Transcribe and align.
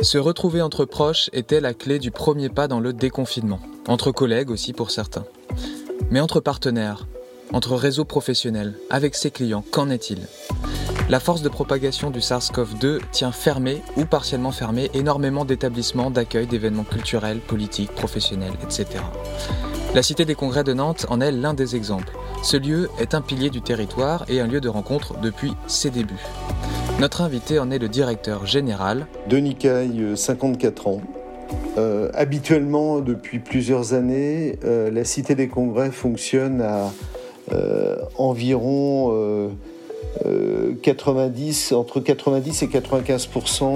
Se 0.00 0.16
retrouver 0.16 0.62
entre 0.62 0.84
proches 0.84 1.28
était 1.32 1.60
la 1.60 1.74
clé 1.74 1.98
du 1.98 2.12
premier 2.12 2.48
pas 2.48 2.68
dans 2.68 2.78
le 2.78 2.92
déconfinement, 2.92 3.58
entre 3.88 4.12
collègues 4.12 4.50
aussi 4.50 4.72
pour 4.72 4.92
certains. 4.92 5.24
Mais 6.10 6.20
entre 6.20 6.38
partenaires, 6.38 7.08
entre 7.52 7.74
réseaux 7.74 8.04
professionnels, 8.04 8.74
avec 8.90 9.16
ses 9.16 9.32
clients, 9.32 9.64
qu'en 9.72 9.90
est-il? 9.90 10.20
La 11.08 11.18
force 11.18 11.42
de 11.42 11.48
propagation 11.48 12.10
du 12.10 12.20
SARS-CoV-2 12.20 13.00
tient 13.10 13.32
fermé 13.32 13.82
ou 13.96 14.04
partiellement 14.04 14.52
fermé 14.52 14.88
énormément 14.94 15.44
d'établissements 15.44 16.12
d'accueil 16.12 16.46
d'événements 16.46 16.84
culturels, 16.84 17.40
politiques, 17.40 17.92
professionnels, 17.92 18.54
etc. 18.62 18.86
La 19.96 20.04
Cité 20.04 20.24
des 20.24 20.36
Congrès 20.36 20.62
de 20.62 20.74
Nantes 20.74 21.06
en 21.08 21.20
est 21.20 21.32
l'un 21.32 21.54
des 21.54 21.74
exemples. 21.74 22.12
Ce 22.44 22.56
lieu 22.56 22.88
est 23.00 23.14
un 23.14 23.20
pilier 23.20 23.50
du 23.50 23.62
territoire 23.62 24.24
et 24.28 24.40
un 24.40 24.46
lieu 24.46 24.60
de 24.60 24.68
rencontre 24.68 25.18
depuis 25.18 25.54
ses 25.66 25.90
débuts. 25.90 26.24
Notre 27.00 27.20
invité 27.20 27.60
en 27.60 27.70
est 27.70 27.78
le 27.78 27.88
directeur 27.88 28.44
général. 28.44 29.06
Denis 29.28 29.54
Caille, 29.54 30.16
54 30.16 30.88
ans. 30.88 31.00
Euh, 31.78 32.10
habituellement, 32.12 32.98
depuis 32.98 33.38
plusieurs 33.38 33.94
années, 33.94 34.58
euh, 34.64 34.90
la 34.90 35.04
Cité 35.04 35.36
des 35.36 35.46
Congrès 35.46 35.92
fonctionne 35.92 36.60
à 36.60 36.92
euh, 37.52 37.98
environ 38.16 39.48
90, 40.82 41.72
entre 41.72 42.00
90 42.00 42.62
et 42.62 42.68
95 42.68 43.28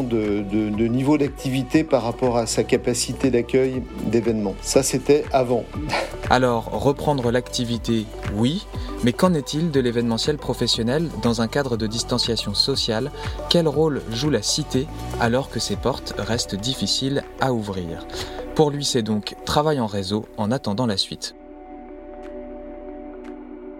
de, 0.08 0.42
de 0.42 0.86
niveau 0.86 1.18
d'activité 1.18 1.84
par 1.84 2.02
rapport 2.02 2.36
à 2.36 2.46
sa 2.46 2.64
capacité 2.64 3.30
d'accueil 3.30 3.82
d'événements. 4.06 4.54
Ça, 4.62 4.82
c'était 4.82 5.24
avant. 5.32 5.64
Alors, 6.30 6.70
reprendre 6.72 7.30
l'activité, 7.30 8.06
oui, 8.36 8.66
mais 9.04 9.12
qu'en 9.12 9.34
est-il 9.34 9.70
de 9.70 9.80
l'événementiel 9.80 10.38
professionnel 10.38 11.08
dans 11.22 11.42
un 11.42 11.48
cadre 11.48 11.76
de 11.76 11.86
distanciation 11.86 12.54
sociale? 12.54 13.10
Quel 13.50 13.68
rôle 13.68 14.02
joue 14.10 14.30
la 14.30 14.42
cité 14.42 14.86
alors 15.20 15.50
que 15.50 15.60
ses 15.60 15.76
portes 15.76 16.14
restent 16.18 16.54
difficiles 16.54 17.22
à 17.40 17.52
ouvrir? 17.52 18.06
Pour 18.54 18.70
lui, 18.70 18.84
c'est 18.84 19.02
donc 19.02 19.34
travail 19.44 19.80
en 19.80 19.86
réseau 19.86 20.26
en 20.36 20.50
attendant 20.50 20.86
la 20.86 20.96
suite. 20.96 21.34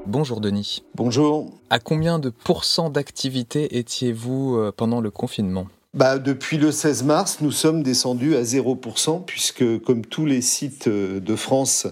Bonjour 0.07 0.41
Denis. 0.41 0.83
Bonjour. 0.95 1.51
À 1.71 1.79
combien 1.79 2.19
de 2.19 2.31
pourcents 2.31 2.91
d'activité 2.91 3.79
étiez-vous 3.79 4.57
euh, 4.57 4.73
pendant 4.77 5.01
le 5.01 5.11
confinement? 5.11 5.67
Bah, 5.95 6.19
depuis 6.19 6.57
le 6.57 6.73
16 6.73 7.03
mars, 7.03 7.39
nous 7.43 7.51
sommes 7.51 7.83
descendus 7.83 8.35
à 8.35 8.43
0%, 8.43 9.27
puisque 9.27 9.79
comme 9.81 10.07
tous 10.07 10.25
les 10.25 10.41
sites 10.41 10.89
euh, 10.89 11.21
de 11.21 11.37
France 11.37 11.87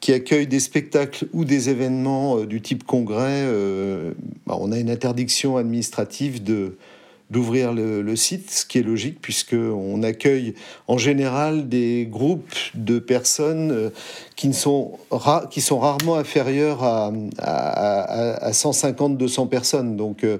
qui 0.00 0.12
accueillent 0.12 0.48
des 0.48 0.58
spectacles 0.58 1.28
ou 1.32 1.44
des 1.44 1.70
événements 1.70 2.38
euh, 2.38 2.46
du 2.46 2.60
type 2.60 2.82
congrès, 2.82 3.44
euh, 3.44 4.14
bah, 4.46 4.56
on 4.58 4.72
a 4.72 4.78
une 4.78 4.90
interdiction 4.90 5.58
administrative 5.58 6.42
de, 6.42 6.76
d'ouvrir 7.30 7.72
le, 7.72 8.16
site, 8.16 8.50
ce 8.50 8.64
qui 8.64 8.78
est 8.78 8.82
logique 8.82 9.20
puisqu'on 9.20 10.02
accueille 10.02 10.54
en 10.86 10.96
général 10.96 11.68
des 11.68 12.06
groupes 12.08 12.54
de 12.74 12.98
personnes 12.98 13.72
euh, 13.72 13.90
qui, 14.36 14.46
ne 14.48 14.52
sont, 14.52 14.92
qui 15.50 15.60
sont 15.60 15.80
rarement 15.80 16.16
inférieurs 16.16 16.84
à, 16.84 17.12
à, 17.38 18.46
à 18.46 18.50
150-200 18.52 19.48
personnes. 19.48 19.96
Donc 19.96 20.22
euh, 20.22 20.38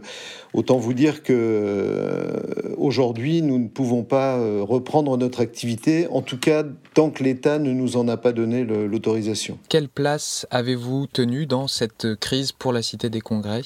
autant 0.54 0.78
vous 0.78 0.94
dire 0.94 1.24
que 1.24 1.32
euh, 1.32 2.74
aujourd'hui 2.76 3.42
nous 3.42 3.58
ne 3.58 3.68
pouvons 3.68 4.04
pas 4.04 4.38
reprendre 4.62 5.16
notre 5.16 5.40
activité, 5.40 6.06
en 6.10 6.22
tout 6.22 6.38
cas 6.38 6.62
tant 6.94 7.10
que 7.10 7.24
l'État 7.24 7.58
ne 7.58 7.72
nous 7.72 7.96
en 7.96 8.06
a 8.06 8.16
pas 8.16 8.32
donné 8.32 8.64
l'autorisation. 8.64 9.58
Quelle 9.68 9.88
place 9.88 10.46
avez-vous 10.50 11.06
tenu 11.08 11.46
dans 11.46 11.66
cette 11.66 12.14
crise 12.14 12.52
pour 12.52 12.72
la 12.72 12.82
Cité 12.82 13.10
des 13.10 13.20
Congrès? 13.20 13.62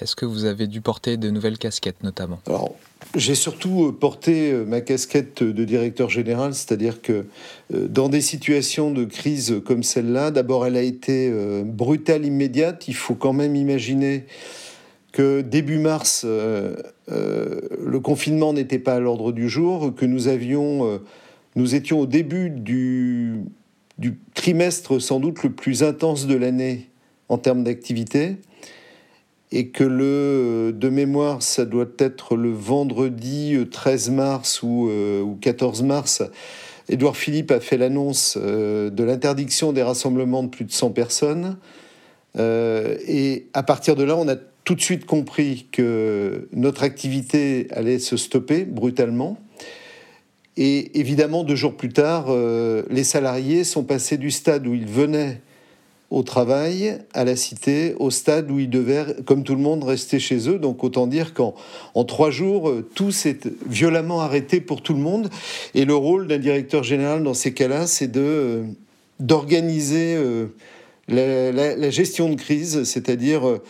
Est-ce 0.00 0.14
que 0.14 0.24
vous 0.24 0.44
avez 0.44 0.66
dû 0.66 0.80
porter 0.80 1.16
de 1.16 1.30
nouvelles 1.30 1.58
casquettes 1.58 2.02
notamment? 2.02 2.38
J'ai 3.16 3.34
surtout 3.34 3.86
euh, 3.86 3.92
porté 3.92 4.52
euh, 4.52 4.64
ma 4.64 4.80
casquette 4.80 5.42
de 5.42 5.64
directeur 5.64 6.08
général, 6.08 6.54
c'est-à-dire 6.54 7.02
que 7.02 7.26
euh, 7.74 7.88
dans 7.88 8.08
des 8.08 8.20
situations 8.20 8.92
de 8.92 9.04
crise 9.04 9.60
comme 9.64 9.82
celle-là, 9.82 10.30
d'abord 10.30 10.66
elle 10.66 10.76
a 10.76 10.82
été 10.82 11.32
brutale, 11.64 12.24
immédiate. 12.24 12.86
Il 12.88 12.94
faut 12.94 13.14
quand 13.14 13.32
même 13.32 13.56
imaginer 13.56 14.26
que 15.12 15.40
début 15.40 15.78
mars, 15.78 16.24
le 16.24 17.98
confinement 18.00 18.52
n'était 18.52 18.78
pas 18.78 18.94
à 18.94 19.00
l'ordre 19.00 19.32
du 19.32 19.48
jour, 19.48 19.92
que 19.94 20.06
nous 20.06 20.28
étions 20.28 22.00
au 22.00 22.06
début 22.06 22.50
du 22.50 23.42
trimestre 24.34 25.00
sans 25.00 25.18
doute 25.18 25.42
le 25.42 25.50
plus 25.50 25.82
intense 25.82 26.26
de 26.26 26.36
l'année 26.36 26.90
en 27.28 27.38
termes 27.38 27.64
d'activité 27.64 28.36
et 29.52 29.68
que 29.68 29.84
le 29.84 30.72
de 30.72 30.88
mémoire, 30.88 31.42
ça 31.42 31.64
doit 31.64 31.90
être 31.98 32.36
le 32.36 32.50
vendredi 32.50 33.56
13 33.70 34.08
euh, 34.08 34.12
mars 34.12 34.62
ou, 34.62 34.88
euh, 34.90 35.20
ou 35.20 35.36
14 35.40 35.82
mars, 35.82 36.22
Édouard 36.88 37.16
Philippe 37.16 37.50
a 37.52 37.60
fait 37.60 37.76
l'annonce 37.76 38.36
euh, 38.40 38.90
de 38.90 39.04
l'interdiction 39.04 39.72
des 39.72 39.82
rassemblements 39.82 40.42
de 40.42 40.48
plus 40.48 40.64
de 40.64 40.72
100 40.72 40.90
personnes. 40.90 41.56
et 42.36 43.46
à 43.54 43.62
partir 43.62 43.96
de 43.96 44.04
là, 44.04 44.16
on 44.16 44.28
a 44.28 44.36
tout 44.64 44.74
de 44.74 44.80
suite 44.80 45.04
compris 45.04 45.66
que 45.72 46.48
notre 46.52 46.84
activité 46.84 47.66
allait 47.72 47.98
se 47.98 48.16
stopper 48.16 48.64
brutalement. 48.64 49.38
Et 50.56 50.98
évidemment, 51.00 51.42
deux 51.42 51.56
jours 51.56 51.76
plus 51.76 51.88
tard, 51.88 52.26
les 52.90 53.04
salariés 53.04 53.64
sont 53.64 53.82
passés 53.82 54.16
du 54.16 54.30
stade 54.30 54.66
où 54.66 54.74
ils 54.74 54.86
venaient 54.86 55.40
au 56.10 56.24
travail, 56.24 56.98
à 57.14 57.24
la 57.24 57.36
cité, 57.36 57.94
au 58.00 58.10
stade 58.10 58.50
où 58.50 58.58
ils 58.58 58.68
devaient, 58.68 59.16
comme 59.24 59.44
tout 59.44 59.54
le 59.54 59.60
monde, 59.60 59.84
rester 59.84 60.18
chez 60.18 60.48
eux. 60.48 60.58
Donc 60.58 60.82
autant 60.82 61.06
dire 61.06 61.34
qu'en 61.34 61.54
en 61.94 62.04
trois 62.04 62.30
jours, 62.30 62.68
euh, 62.68 62.88
tout 62.94 63.12
s'est 63.12 63.38
violemment 63.68 64.20
arrêté 64.20 64.60
pour 64.60 64.82
tout 64.82 64.92
le 64.92 64.98
monde. 64.98 65.30
Et 65.74 65.84
le 65.84 65.94
rôle 65.94 66.26
d'un 66.26 66.38
directeur 66.38 66.82
général 66.82 67.22
dans 67.22 67.34
ces 67.34 67.54
cas-là, 67.54 67.86
c'est 67.86 68.16
euh, 68.16 68.64
d'organiser 69.20 70.16
euh, 70.16 70.46
la, 71.06 71.90
gestion 71.90 72.28
de 72.28 72.34
crise, 72.34 72.82
c'est-à-dire 72.82 73.60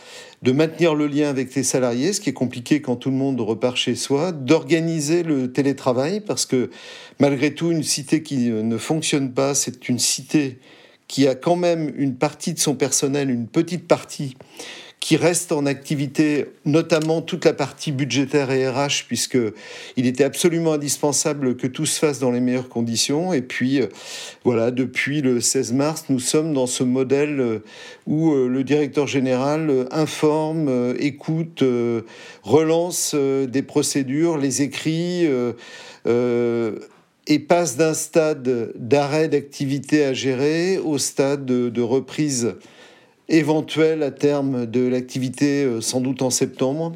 de 0.42 0.52
maintenir 0.52 0.94
le 0.94 1.06
lien 1.06 1.28
avec 1.28 1.54
les 1.54 1.62
salariés, 1.62 2.14
ce 2.14 2.20
qui 2.22 2.30
est 2.30 2.34
compliqué 2.34 2.80
quand 2.80 2.96
tout 2.96 3.10
le 3.10 3.16
monde 3.16 3.38
repart 3.40 3.76
chez 3.76 3.94
soi, 3.94 4.32
d'organiser 4.32 5.22
le 5.22 5.52
télétravail, 5.52 6.20
parce 6.20 6.46
que 6.46 6.70
malgré 7.18 7.54
tout, 7.54 7.70
une 7.70 7.82
cité 7.82 8.22
qui 8.22 8.48
ne 8.48 8.78
fonctionne 8.78 9.32
pas, 9.32 9.54
c'est 9.54 9.88
une 9.88 9.98
cité 9.98 10.58
qui 11.10 11.26
a 11.26 11.34
quand 11.34 11.56
même 11.56 11.92
une 11.96 12.14
partie 12.14 12.54
de 12.54 12.60
son 12.60 12.76
personnel, 12.76 13.30
une 13.30 13.48
petite 13.48 13.88
partie, 13.88 14.36
qui 15.00 15.16
reste 15.16 15.50
en 15.50 15.66
activité, 15.66 16.46
notamment 16.64 17.20
toute 17.20 17.44
la 17.46 17.52
partie 17.52 17.90
budgétaire 17.90 18.52
et 18.52 18.68
RH, 18.68 19.06
puisque 19.08 19.38
il 19.96 20.06
était 20.06 20.22
absolument 20.22 20.74
indispensable 20.74 21.56
que 21.56 21.66
tout 21.66 21.84
se 21.84 21.98
fasse 21.98 22.20
dans 22.20 22.30
les 22.30 22.38
meilleures 22.38 22.68
conditions. 22.68 23.32
Et 23.32 23.42
puis, 23.42 23.80
euh, 23.80 23.86
voilà, 24.44 24.70
depuis 24.70 25.20
le 25.20 25.40
16 25.40 25.72
mars, 25.72 26.04
nous 26.10 26.20
sommes 26.20 26.52
dans 26.52 26.68
ce 26.68 26.84
modèle 26.84 27.40
euh, 27.40 27.64
où 28.06 28.32
euh, 28.32 28.46
le 28.46 28.62
directeur 28.62 29.08
général 29.08 29.88
informe, 29.90 30.94
écoute, 31.00 31.64
relance 32.44 33.16
des 33.16 33.62
procédures, 33.62 34.38
les 34.38 34.62
écrits 34.62 35.26
et 37.30 37.38
passe 37.38 37.76
d'un 37.76 37.94
stade 37.94 38.72
d'arrêt 38.74 39.28
d'activité 39.28 40.04
à 40.04 40.12
gérer 40.12 40.78
au 40.78 40.98
stade 40.98 41.46
de, 41.46 41.80
reprise 41.80 42.56
éventuelle 43.28 44.02
à 44.02 44.10
terme 44.10 44.66
de 44.66 44.88
l'activité, 44.88 45.62
euh, 45.64 45.80
sans 45.80 46.00
doute 46.00 46.22
en 46.22 46.30
septembre. 46.30 46.92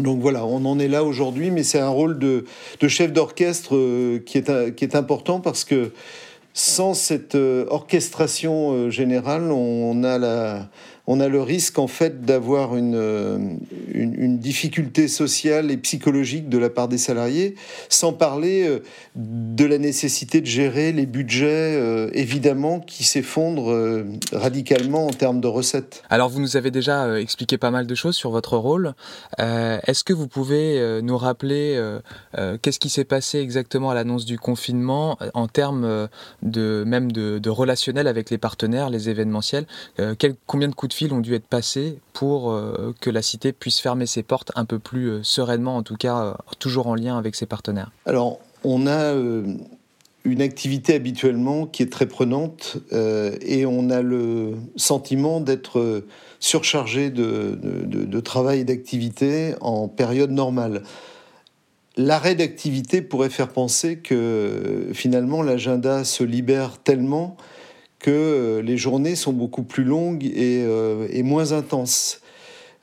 Donc 0.00 0.20
voilà, 0.20 0.44
on 0.44 0.64
en 0.64 0.80
est 0.80 0.88
là 0.88 1.04
aujourd'hui, 1.04 1.52
mais 1.52 1.62
c'est 1.62 1.78
un 1.78 1.88
rôle 1.88 2.18
de, 2.18 2.46
chef 2.88 3.12
d'orchestre 3.12 3.76
euh, 3.76 4.18
qui, 4.18 4.38
est, 4.38 4.74
qui 4.74 4.84
est 4.84 4.96
important 4.96 5.38
parce 5.38 5.64
que 5.64 5.92
sans 6.52 6.92
cette 6.94 7.36
euh, 7.36 7.64
orchestration 7.70 8.90
générale, 8.90 9.52
on 9.52 10.02
a 10.02 10.18
la, 10.18 10.68
on 11.10 11.20
a 11.20 11.28
le 11.28 11.40
risque 11.40 11.78
en 11.78 11.86
fait 11.86 12.20
d'avoir 12.20 12.72
euh, 12.74 13.38
une, 13.88 14.14
une, 14.14 14.38
difficulté 14.38 15.08
sociale 15.08 15.70
et 15.70 15.78
psychologique 15.78 16.50
de 16.50 16.58
la 16.58 16.68
part 16.68 16.86
des 16.86 16.98
salariés, 16.98 17.54
sans 17.88 18.12
parler 18.12 18.68
euh, 18.68 18.80
de 19.16 19.64
la 19.64 19.78
nécessité 19.78 20.42
de 20.42 20.46
gérer 20.46 20.92
les 20.92 21.06
budgets, 21.06 21.46
euh, 21.48 22.10
évidemment, 22.12 22.78
qui 22.78 23.04
s'effondrent 23.04 24.04
radicalement 24.32 25.06
en 25.06 25.10
termes 25.10 25.40
de 25.40 25.48
recettes. 25.48 26.02
Alors 26.10 26.28
vous 26.28 26.40
nous 26.40 26.58
avez 26.58 26.70
déjà 26.70 27.18
expliqué 27.18 27.56
pas 27.56 27.70
mal 27.70 27.86
de 27.86 27.94
choses 27.94 28.14
sur 28.14 28.30
votre 28.30 28.58
rôle. 28.58 28.94
Est-ce 29.38 30.04
que 30.04 30.12
vous 30.12 30.28
pouvez 30.28 31.00
nous 31.02 31.16
rappeler 31.16 31.80
qu'est-ce 32.60 32.78
qui 32.78 32.90
s'est 32.90 33.04
passé 33.04 33.38
exactement 33.38 33.90
à 33.90 33.94
l'annonce 33.94 34.26
du 34.26 34.38
confinement 34.38 35.16
en 35.32 35.48
termes 35.48 36.08
de 36.42 36.84
même 36.86 37.10
de, 37.10 37.48
relationnel 37.48 38.06
avec 38.06 38.28
les 38.28 38.38
partenaires, 38.38 38.90
les 38.90 39.08
événementiels 39.08 39.66
Combien 40.46 40.68
de 40.68 40.74
coups 40.74 40.90
de 40.90 40.97
ont 41.06 41.20
dû 41.20 41.34
être 41.34 41.46
passés 41.46 41.98
pour 42.12 42.50
euh, 42.50 42.94
que 43.00 43.10
la 43.10 43.22
cité 43.22 43.52
puisse 43.52 43.80
fermer 43.80 44.06
ses 44.06 44.22
portes 44.22 44.52
un 44.56 44.64
peu 44.64 44.78
plus 44.78 45.10
euh, 45.10 45.22
sereinement, 45.22 45.76
en 45.76 45.82
tout 45.82 45.96
cas 45.96 46.24
euh, 46.24 46.34
toujours 46.58 46.88
en 46.88 46.94
lien 46.94 47.16
avec 47.16 47.34
ses 47.34 47.46
partenaires 47.46 47.92
Alors, 48.06 48.40
on 48.64 48.86
a 48.86 49.14
une 50.24 50.42
activité 50.42 50.94
habituellement 50.94 51.66
qui 51.66 51.84
est 51.84 51.92
très 51.92 52.06
prenante 52.06 52.78
et 52.90 53.66
on 53.66 53.88
a 53.88 54.02
le 54.02 54.54
sentiment 54.74 55.40
d'être 55.40 56.02
surchargé 56.40 57.10
de, 57.10 58.20
travail 58.20 58.60
et 58.60 58.64
d'activité 58.64 59.54
en 59.60 59.86
période 59.86 60.32
normale. 60.32 60.82
l'arrêt 61.96 62.34
d'activité 62.34 63.00
pourrait 63.00 63.30
faire 63.30 63.48
penser 63.48 63.98
que 63.98 64.88
finalement 64.92 65.40
l'agenda 65.42 66.02
se 66.02 66.24
libère 66.24 66.78
tellement 66.78 67.36
que 67.98 68.60
les 68.64 68.76
journées 68.76 69.16
sont 69.16 69.32
beaucoup 69.32 69.62
plus 69.62 69.84
longues 69.84 70.24
et, 70.24 70.64
et 71.10 71.22
moins 71.22 71.52
intenses. 71.52 72.20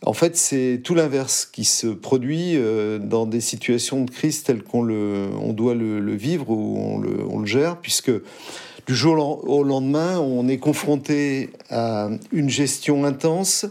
En 0.06 0.14
fait, 0.14 0.38
c'est 0.38 0.82
tout 0.84 0.94
l'inverse 0.94 1.48
qui 1.52 1.66
se 1.66 1.88
produit 1.88 2.56
euh, 2.56 3.00
dans 3.00 3.26
des 3.26 3.42
situations 3.42 4.04
de 4.04 4.12
crise 4.12 4.44
telles 4.44 4.62
qu'on 4.62 4.84
le, 4.84 5.30
on 5.42 5.52
doit 5.52 5.74
le, 5.74 6.16
vivre 6.16 6.52
ou 6.52 6.78
on 6.78 7.00
le, 7.00 7.26
on 7.28 7.40
le, 7.40 7.48
gère, 7.48 7.78
puisque 7.78 8.12
du 8.12 8.96
jour 8.96 9.50
au 9.50 9.64
lendemain, 9.64 10.20
on 10.20 10.48
est 10.48 10.60
confronté 10.60 11.50
à 11.72 12.10
une 12.32 12.50
gestion 12.50 13.04
intense 13.04 13.66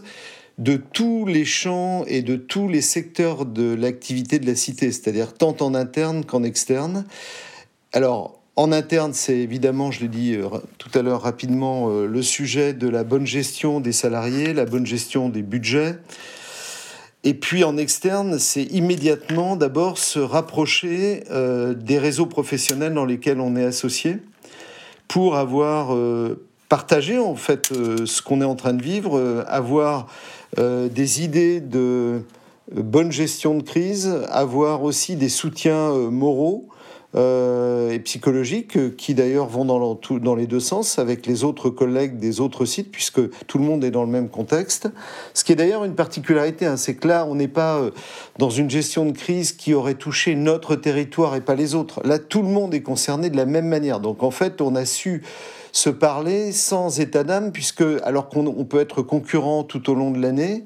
de 0.57 0.75
tous 0.75 1.25
les 1.25 1.45
champs 1.45 2.03
et 2.05 2.21
de 2.21 2.35
tous 2.35 2.67
les 2.67 2.81
secteurs 2.81 3.45
de 3.45 3.73
l'activité 3.73 4.37
de 4.37 4.45
la 4.45 4.55
cité, 4.55 4.91
c'est-à-dire 4.91 5.33
tant 5.33 5.55
en 5.61 5.73
interne 5.73 6.25
qu'en 6.25 6.43
externe. 6.43 7.05
Alors, 7.93 8.34
en 8.57 8.71
interne, 8.71 9.13
c'est 9.13 9.37
évidemment, 9.37 9.91
je 9.91 10.01
l'ai 10.01 10.07
dit 10.07 10.35
euh, 10.35 10.47
tout 10.77 10.89
à 10.97 11.01
l'heure 11.01 11.21
rapidement, 11.21 11.89
euh, 11.89 12.07
le 12.07 12.21
sujet 12.21 12.73
de 12.73 12.87
la 12.87 13.03
bonne 13.03 13.27
gestion 13.27 13.81
des 13.81 13.91
salariés, 13.91 14.53
la 14.53 14.65
bonne 14.65 14.85
gestion 14.85 15.27
des 15.27 15.41
budgets. 15.41 15.97
Et 17.25 17.33
puis 17.33 17.63
en 17.63 17.75
externe, 17.75 18.39
c'est 18.39 18.63
immédiatement 18.63 19.55
d'abord 19.55 19.97
se 19.97 20.19
rapprocher 20.19 21.23
euh, 21.31 21.73
des 21.73 21.99
réseaux 21.99 22.27
professionnels 22.27 22.93
dans 22.93 23.05
lesquels 23.05 23.41
on 23.41 23.55
est 23.55 23.65
associé 23.65 24.17
pour 25.07 25.35
avoir 25.35 25.95
partagé 26.67 27.19
en 27.19 27.35
fait 27.35 27.67
ce 27.67 28.21
qu'on 28.23 28.41
est 28.41 28.45
en 28.45 28.55
train 28.55 28.73
de 28.73 28.81
vivre, 28.81 29.45
avoir 29.47 30.07
des 30.57 31.23
idées 31.23 31.61
de 31.61 32.21
bonne 32.71 33.11
gestion 33.11 33.55
de 33.55 33.61
crise, 33.61 34.11
avoir 34.31 34.81
aussi 34.81 35.15
des 35.15 35.29
soutiens 35.29 35.91
moraux 36.09 36.67
euh, 37.15 37.91
et 37.91 37.99
psychologiques, 37.99 38.75
euh, 38.77 38.93
qui 38.95 39.13
d'ailleurs 39.13 39.47
vont 39.47 39.63
dans, 39.63 40.35
les 40.35 40.47
deux 40.47 40.59
sens 40.59 40.99
avec 40.99 41.25
les 41.25 41.43
autres 41.43 41.69
collègues 41.69 42.19
des 42.19 42.41
autres 42.41 42.65
sites, 42.65 42.91
puisque 42.91 43.21
tout 43.47 43.57
le 43.57 43.63
monde 43.63 43.83
est 43.83 43.91
dans 43.91 44.03
le 44.03 44.09
même 44.09 44.27
contexte. 44.27 44.89
Ce 45.33 45.43
qui 45.43 45.53
est 45.53 45.55
d'ailleurs 45.55 45.85
une 45.85 45.95
particularité, 45.95 46.65
hein, 46.65 46.77
c'est 46.77 46.95
que 46.95 47.07
là, 47.07 47.25
on 47.25 47.35
n'est 47.35 47.47
pas 47.47 47.77
euh, 47.77 47.91
dans 48.37 48.49
une 48.49 48.69
gestion 48.69 49.05
de 49.05 49.11
crise 49.11 49.53
qui 49.53 49.73
aurait 49.73 49.95
touché 49.95 50.35
notre 50.35 50.75
territoire 50.75 51.35
et 51.35 51.41
pas 51.41 51.55
les 51.55 51.73
autres. 51.73 52.01
Là, 52.05 52.19
tout 52.19 52.41
le 52.41 52.49
monde 52.49 52.73
est 52.73 52.81
concerné 52.81 53.29
de 53.29 53.37
la 53.37 53.45
même 53.45 53.67
manière. 53.67 53.99
Donc 53.99 54.21
en 54.21 54.31
fait, 54.31 54.59
on 54.59 54.75
a 54.75 54.85
su 54.85 55.23
se 55.75 55.89
parler 55.89 56.53
sans 56.53 57.01
état 57.01 57.25
d'âme, 57.25 57.51
puisque 57.51 57.83
alors 58.03 58.29
qu'on 58.29 58.63
peut 58.63 58.79
être 58.79 59.01
concurrent 59.01 59.65
tout 59.65 59.89
au 59.89 59.93
long 59.93 60.09
de 60.09 60.21
l'année, 60.21 60.63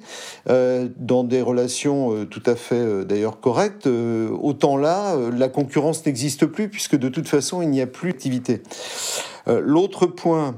euh, 0.50 0.88
dans 0.98 1.24
des 1.24 1.42
relations 1.42 2.14
euh, 2.14 2.26
tout 2.26 2.44
à 2.46 2.56
fait 2.56 2.76
euh, 2.76 3.04
d'ailleurs 3.06 3.40
correctes, 3.40 3.88
autant 3.88 4.78
là, 4.78 5.16
la 5.36 5.50
concurrence 5.50 6.06
n'existe 6.06 6.46
plus, 6.46 6.70
puisque 6.70 6.96
de 6.96 7.10
toute 7.10 7.28
façon, 7.28 7.64
il 7.64 7.72
n'y 7.72 7.82
a 7.82 7.88
plus 7.88 8.12
d'activité. 8.12 8.62
L'autre 9.48 10.06
point, 10.06 10.56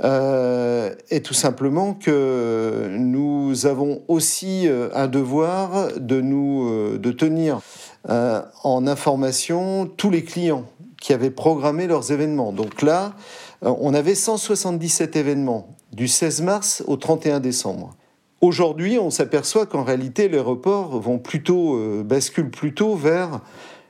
est 0.00 1.24
tout 1.24 1.34
simplement 1.34 1.94
que 1.94 2.88
nous 2.90 3.66
avons 3.66 4.02
aussi 4.06 4.68
un 4.94 5.06
devoir 5.06 5.88
de 5.98 6.20
nous 6.20 6.98
de 6.98 7.12
tenir 7.12 7.60
en 8.06 8.86
information 8.86 9.90
tous 9.96 10.10
les 10.10 10.22
clients 10.22 10.64
qui 11.00 11.12
avaient 11.12 11.30
programmé 11.30 11.86
leurs 11.86 12.12
événements. 12.12 12.52
Donc 12.52 12.82
là, 12.82 13.06
euh, 13.06 13.47
on 13.62 13.94
avait 13.94 14.14
177 14.14 15.16
événements 15.16 15.68
du 15.92 16.08
16 16.08 16.42
mars 16.42 16.84
au 16.86 16.96
31 16.96 17.40
décembre. 17.40 17.96
Aujourd'hui, 18.40 18.98
on 19.00 19.10
s'aperçoit 19.10 19.66
qu'en 19.66 19.82
réalité, 19.82 20.28
les 20.28 20.38
reports 20.38 21.00
vont 21.00 21.18
plutôt, 21.18 21.76
euh, 21.76 22.04
basculent 22.04 22.50
plutôt 22.50 22.94
vers 22.94 23.40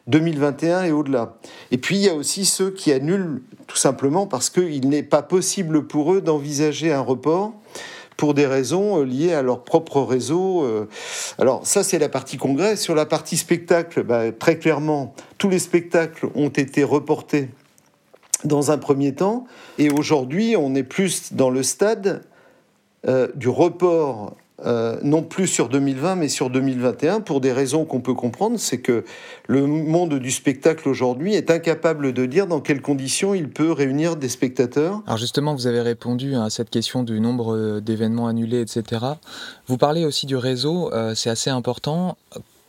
2021 0.06 0.84
et 0.84 0.92
au-delà. 0.92 1.36
Et 1.70 1.76
puis, 1.76 1.96
il 1.96 2.02
y 2.02 2.08
a 2.08 2.14
aussi 2.14 2.46
ceux 2.46 2.70
qui 2.70 2.90
annulent 2.90 3.42
tout 3.66 3.76
simplement 3.76 4.26
parce 4.26 4.48
qu'il 4.48 4.88
n'est 4.88 5.02
pas 5.02 5.20
possible 5.20 5.86
pour 5.86 6.14
eux 6.14 6.22
d'envisager 6.22 6.90
un 6.92 7.02
report 7.02 7.52
pour 8.16 8.32
des 8.32 8.46
raisons 8.46 9.00
euh, 9.00 9.04
liées 9.04 9.34
à 9.34 9.42
leur 9.42 9.64
propre 9.64 10.00
réseau. 10.00 10.64
Alors 11.38 11.66
ça, 11.66 11.84
c'est 11.84 11.98
la 11.98 12.08
partie 12.08 12.38
congrès. 12.38 12.76
Sur 12.76 12.94
la 12.94 13.04
partie 13.04 13.36
spectacle, 13.36 14.02
bah, 14.02 14.32
très 14.32 14.58
clairement, 14.58 15.14
tous 15.36 15.50
les 15.50 15.58
spectacles 15.58 16.28
ont 16.34 16.48
été 16.48 16.84
reportés 16.84 17.50
dans 18.44 18.70
un 18.70 18.78
premier 18.78 19.14
temps. 19.14 19.46
Et 19.78 19.90
aujourd'hui, 19.90 20.56
on 20.56 20.74
est 20.74 20.82
plus 20.82 21.32
dans 21.32 21.50
le 21.50 21.62
stade 21.62 22.22
euh, 23.06 23.28
du 23.34 23.48
report, 23.48 24.34
euh, 24.66 24.98
non 25.02 25.22
plus 25.22 25.46
sur 25.46 25.68
2020, 25.68 26.16
mais 26.16 26.28
sur 26.28 26.50
2021, 26.50 27.20
pour 27.20 27.40
des 27.40 27.52
raisons 27.52 27.84
qu'on 27.84 28.00
peut 28.00 28.14
comprendre. 28.14 28.58
C'est 28.58 28.78
que 28.78 29.04
le 29.46 29.66
monde 29.66 30.14
du 30.14 30.30
spectacle 30.30 30.88
aujourd'hui 30.88 31.34
est 31.34 31.50
incapable 31.50 32.12
de 32.12 32.26
dire 32.26 32.48
dans 32.48 32.60
quelles 32.60 32.82
conditions 32.82 33.34
il 33.34 33.50
peut 33.50 33.70
réunir 33.70 34.16
des 34.16 34.28
spectateurs. 34.28 35.02
Alors 35.06 35.18
justement, 35.18 35.54
vous 35.54 35.68
avez 35.68 35.80
répondu 35.80 36.34
à 36.34 36.50
cette 36.50 36.70
question 36.70 37.04
du 37.04 37.20
nombre 37.20 37.54
euh, 37.54 37.80
d'événements 37.80 38.26
annulés, 38.26 38.60
etc. 38.60 39.04
Vous 39.68 39.78
parlez 39.78 40.04
aussi 40.04 40.26
du 40.26 40.36
réseau, 40.36 40.90
c'est 41.14 41.30
assez 41.30 41.50
important 41.50 42.16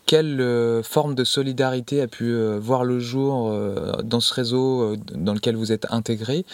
quelle 0.09 0.41
euh, 0.41 0.81
forme 0.81 1.13
de 1.13 1.23
solidarité 1.23 2.01
a 2.01 2.07
pu 2.07 2.23
euh, 2.23 2.57
voir 2.59 2.83
le 2.83 2.99
jour 2.99 3.51
euh, 3.51 4.01
dans 4.03 4.19
ce 4.19 4.33
réseau 4.33 4.95
dans 5.13 5.35
lequel 5.35 5.55
vous 5.55 5.71
êtes 5.71 5.85
intégré? 5.91 6.45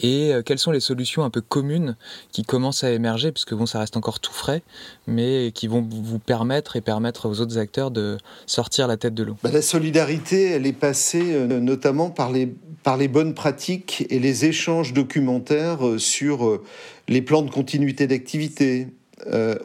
Et 0.00 0.30
quelles 0.46 0.60
sont 0.60 0.70
les 0.70 0.78
solutions 0.78 1.24
un 1.24 1.30
peu 1.30 1.40
communes 1.40 1.96
qui 2.30 2.44
commencent 2.44 2.84
à 2.84 2.92
émerger? 2.92 3.32
Puisque 3.32 3.52
bon 3.52 3.66
ça 3.66 3.80
reste 3.80 3.96
encore 3.96 4.20
tout 4.20 4.32
frais 4.32 4.62
mais 5.08 5.50
qui 5.52 5.66
vont 5.66 5.84
vous 5.90 6.20
permettre 6.20 6.76
et 6.76 6.80
permettre 6.80 7.28
aux 7.28 7.40
autres 7.40 7.58
acteurs 7.58 7.90
de 7.90 8.16
sortir 8.46 8.86
la 8.86 8.96
tête 8.96 9.14
de 9.14 9.24
l'eau. 9.24 9.36
Bah, 9.42 9.50
la 9.52 9.62
solidarité 9.62 10.50
elle 10.50 10.66
est 10.66 10.72
passée 10.72 11.48
notamment 11.48 12.10
par 12.10 12.30
les 12.30 12.54
par 12.84 12.96
les 12.96 13.08
bonnes 13.08 13.34
pratiques 13.34 14.06
et 14.08 14.20
les 14.20 14.44
échanges 14.44 14.92
documentaires 14.92 15.80
sur 15.98 16.60
les 17.08 17.22
plans 17.22 17.42
de 17.42 17.50
continuité 17.50 18.06
d'activité. 18.06 18.86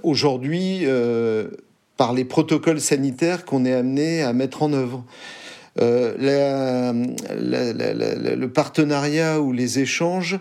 Aujourd'hui, 0.04 0.86
par 1.98 2.14
les 2.14 2.26
protocoles 2.26 2.82
sanitaires 2.82 3.46
qu'on 3.46 3.66
est 3.66 3.74
amené 3.74 4.22
à 4.22 4.34
mettre 4.34 4.64
en 4.64 4.74
œuvre. 4.74 5.04
Euh, 5.82 6.14
le 7.38 8.46
partenariat 8.48 9.42
ou 9.42 9.52
les 9.52 9.80
échanges 9.80 10.40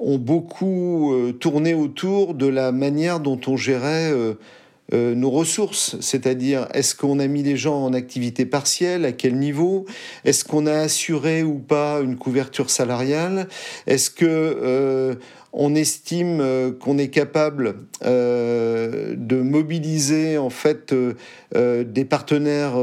ont 0.00 0.18
beaucoup 0.18 1.12
euh, 1.12 1.32
tourné 1.32 1.74
autour 1.74 2.34
de 2.34 2.46
la 2.46 2.70
manière 2.70 3.18
dont 3.18 3.40
on 3.48 3.56
gérait 3.56 4.12
euh, 4.12 5.14
nos 5.14 5.30
ressources, 5.30 5.96
c'est-à-dire 6.00 6.68
est-ce 6.72 6.94
qu'on 6.94 7.18
a 7.18 7.26
mis 7.26 7.42
les 7.42 7.56
gens 7.56 7.84
en 7.84 7.92
activité 7.92 8.46
partielle, 8.46 9.04
à 9.04 9.12
quel 9.12 9.36
niveau, 9.36 9.84
est-ce 10.24 10.44
qu'on 10.44 10.66
a 10.66 10.78
assuré 10.78 11.42
ou 11.42 11.58
pas 11.58 12.00
une 12.00 12.16
couverture 12.16 12.70
salariale, 12.70 13.48
est-ce 13.86 14.10
que 14.10 15.18
on 15.60 15.74
estime 15.74 16.40
euh, 16.40 16.70
qu'on 16.70 16.98
est 16.98 17.08
capable 17.08 17.74
euh, 18.04 19.14
de 19.16 19.40
mobiliser 19.40 20.38
en 20.38 20.50
fait 20.50 20.92
euh, 20.92 21.84
des 21.84 22.04
partenaires 22.04 22.76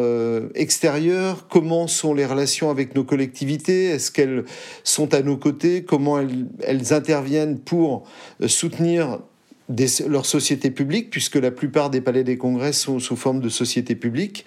extérieurs. 0.54 1.48
Comment 1.48 1.88
sont 1.88 2.14
les 2.14 2.26
relations 2.26 2.70
avec 2.70 2.94
nos 2.94 3.06
collectivités? 3.06 3.86
Est-ce 3.86 4.12
qu'elles 4.12 4.44
sont 4.84 5.14
à 5.14 5.22
nos 5.22 5.38
côtés? 5.38 5.84
Comment 5.84 6.20
elles 6.20 6.94
interviennent 6.94 7.60
pour 7.60 8.04
soutenir 8.46 9.20
des, 9.70 9.88
leur 10.08 10.26
société 10.26 10.70
publique, 10.70 11.10
puisque 11.10 11.36
la 11.36 11.52
plupart 11.52 11.90
des 11.90 12.02
palais 12.02 12.24
des 12.24 12.38
congrès 12.38 12.74
sont 12.74 13.00
sous 13.00 13.16
forme 13.16 13.40
de 13.40 13.50
société 13.50 13.96
publique. 13.96 14.46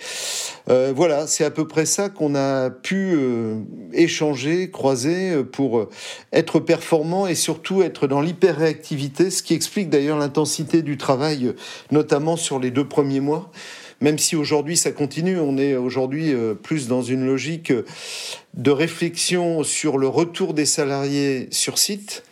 Euh, 0.69 0.93
voilà, 0.95 1.27
c'est 1.27 1.45
à 1.45 1.51
peu 1.51 1.67
près 1.67 1.87
ça 1.87 2.09
qu'on 2.09 2.35
a 2.35 2.71
pu 2.71 3.13
euh, 3.15 3.57
échanger, 3.93 4.71
croiser 4.71 5.31
euh, 5.31 5.43
pour 5.43 5.89
être 6.33 6.61
performant 6.61 7.27
et 7.27 7.35
surtout 7.35 7.83
être 7.83 8.07
dans 8.07 8.21
l'hyper-réactivité, 8.21 9.31
ce 9.31 9.43
qui 9.43 9.55
explique 9.55 9.91
d'ailleurs 9.91 10.19
l'intensité 10.19 10.83
du 10.83 10.97
travail, 10.97 11.55
notamment 11.91 12.37
sur 12.37 12.59
les 12.61 12.71
deux 12.71 12.87
premiers 12.87 13.21
mois. 13.21 13.51
Même 14.01 14.19
si 14.19 14.37
aujourd'hui 14.37 14.77
ça 14.77 14.93
continue, 14.93 15.41
on 15.41 15.59
est 15.59 15.75
aujourd'hui 15.75 16.33
plus 16.63 16.87
dans 16.87 17.03
une 17.03 17.27
logique 17.27 17.73
de 18.55 18.71
réflexion 18.71 19.65
sur 19.65 19.99
le 19.99 20.07
retour 20.07 20.55
des 20.55 20.67
salariés 20.67 21.49
sur 21.51 21.79
site, 21.79 22.23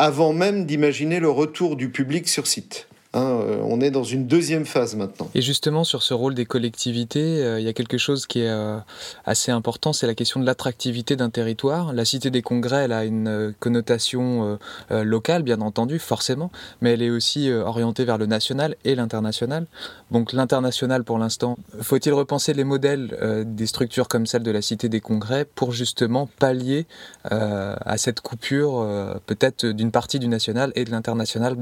avant 0.00 0.32
même 0.32 0.64
d'imaginer 0.64 1.20
le 1.20 1.28
retour 1.28 1.76
du 1.76 1.90
public 1.90 2.26
sur 2.26 2.46
site. 2.46 2.88
Hein, 3.12 3.22
euh, 3.22 3.60
on 3.64 3.80
est 3.80 3.90
dans 3.90 4.04
une 4.04 4.28
deuxième 4.28 4.64
phase 4.64 4.94
maintenant. 4.94 5.28
Et 5.34 5.42
justement, 5.42 5.82
sur 5.82 6.04
ce 6.04 6.14
rôle 6.14 6.34
des 6.34 6.46
collectivités, 6.46 7.42
euh, 7.42 7.58
il 7.58 7.66
y 7.66 7.68
a 7.68 7.72
quelque 7.72 7.98
chose 7.98 8.28
qui 8.28 8.42
est 8.42 8.48
euh, 8.48 8.78
assez 9.24 9.50
important, 9.50 9.92
c'est 9.92 10.06
la 10.06 10.14
question 10.14 10.38
de 10.38 10.46
l'attractivité 10.46 11.16
d'un 11.16 11.28
territoire. 11.28 11.92
La 11.92 12.04
Cité 12.04 12.30
des 12.30 12.42
Congrès, 12.42 12.84
elle 12.84 12.92
a 12.92 13.04
une 13.04 13.52
connotation 13.58 14.58
locale, 14.90 15.42
bien 15.42 15.60
entendu, 15.60 15.98
forcément, 15.98 16.50
mais 16.80 16.92
elle 16.92 17.02
est 17.02 17.10
aussi 17.10 17.50
orientée 17.50 18.04
vers 18.04 18.18
le 18.18 18.26
national 18.26 18.76
et 18.84 18.94
l'international. 18.94 19.66
Donc 20.10 20.32
l'international, 20.32 21.04
pour 21.04 21.18
l'instant, 21.18 21.56
faut-il 21.80 22.12
repenser 22.12 22.52
les 22.52 22.64
modèles 22.64 23.44
des 23.46 23.66
structures 23.66 24.08
comme 24.08 24.26
celle 24.26 24.42
de 24.42 24.50
la 24.50 24.62
Cité 24.62 24.88
des 24.88 25.00
Congrès 25.00 25.44
pour 25.44 25.72
justement 25.72 26.28
pallier 26.38 26.86
à 27.24 27.96
cette 27.96 28.20
coupure, 28.20 28.86
peut-être 29.26 29.66
d'une 29.66 29.90
partie 29.90 30.18
du 30.18 30.28
national 30.28 30.72
et 30.74 30.84
de 30.84 30.90
l'international 30.90 31.56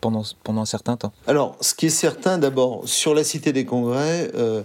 pendant, 0.00 0.22
pendant 0.42 0.64
Alors, 1.26 1.56
ce 1.60 1.74
qui 1.74 1.86
est 1.86 1.90
certain, 1.90 2.38
d'abord, 2.38 2.82
sur 2.86 3.14
la 3.14 3.24
Cité 3.24 3.52
des 3.52 3.64
Congrès, 3.64 4.30
euh, 4.34 4.62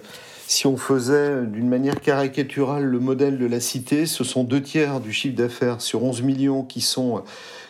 si 0.47 0.65
on 0.65 0.77
faisait 0.77 1.41
d'une 1.45 1.67
manière 1.67 1.99
caricaturale 1.99 2.85
le 2.85 2.99
modèle 2.99 3.37
de 3.37 3.45
la 3.45 3.59
cité, 3.59 4.05
ce 4.05 4.23
sont 4.23 4.45
deux 4.45 4.61
tiers 4.61 5.01
du 5.01 5.11
chiffre 5.11 5.35
d'affaires 5.35 5.81
sur 5.81 6.03
11 6.03 6.21
millions 6.21 6.63
qui, 6.63 6.79
sont, 6.79 7.21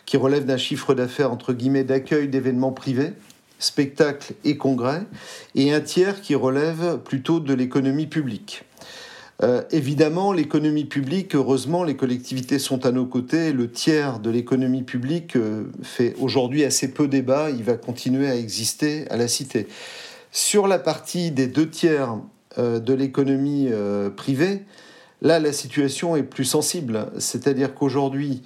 qui 0.06 0.16
relèvent 0.16 0.46
d'un 0.46 0.58
chiffre 0.58 0.94
d'affaires 0.94 1.32
entre 1.32 1.54
guillemets 1.54 1.84
d'accueil 1.84 2.28
d'événements 2.28 2.72
privés, 2.72 3.14
spectacles 3.58 4.34
et 4.44 4.58
congrès, 4.58 5.02
et 5.56 5.74
un 5.74 5.82
tiers 5.82 6.22
qui 6.22 6.36
relève 6.36 7.00
plutôt 7.00 7.40
de 7.40 7.54
l'économie 7.56 8.06
publique. 8.06 8.64
Euh, 9.44 9.62
évidemment, 9.70 10.34
l'économie 10.34 10.86
publique, 10.86 11.36
heureusement, 11.36 11.84
les 11.84 11.96
collectivités 11.96 12.58
sont 12.58 12.86
à 12.86 12.92
nos 12.92 13.06
côtés. 13.06 13.54
Le 13.54 13.70
tiers 13.70 14.20
de 14.20 14.32
l'économie 14.32 14.82
publique 14.82 15.36
euh, 15.36 15.66
fait 15.84 16.16
aujourd'hui 16.20 16.64
assez 16.64 16.92
peu 16.92 17.08
débat. 17.08 17.52
Il 17.52 17.64
va 17.64 17.76
continuer 17.76 18.28
à 18.28 18.36
exister 18.36 19.06
à 19.12 19.18
la 19.18 19.28
cité. 19.28 19.68
Sur 20.32 20.68
la 20.68 20.80
partie 20.80 21.30
des 21.30 21.48
deux 21.48 21.70
tiers 21.70 22.16
euh, 22.58 22.80
de 22.80 22.94
l'économie 22.94 23.70
privée, 24.16 24.64
là, 25.22 25.40
la 25.40 25.54
situation 25.54 26.16
est 26.16 26.24
plus 26.24 26.46
sensible. 26.46 27.12
C'est-à-dire 27.20 27.76
qu'aujourd'hui, 27.76 28.42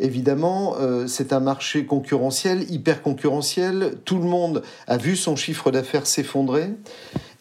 évidemment, 0.00 0.74
c'est 1.06 1.32
un 1.32 1.40
marché 1.40 1.86
concurrentiel, 1.86 2.68
hyper 2.68 3.02
concurrentiel. 3.02 3.94
Tout 4.04 4.18
le 4.18 4.24
monde 4.24 4.62
a 4.88 4.96
vu 4.96 5.14
son 5.14 5.36
chiffre 5.36 5.70
d'affaires 5.70 6.06
s'effondrer. 6.06 6.70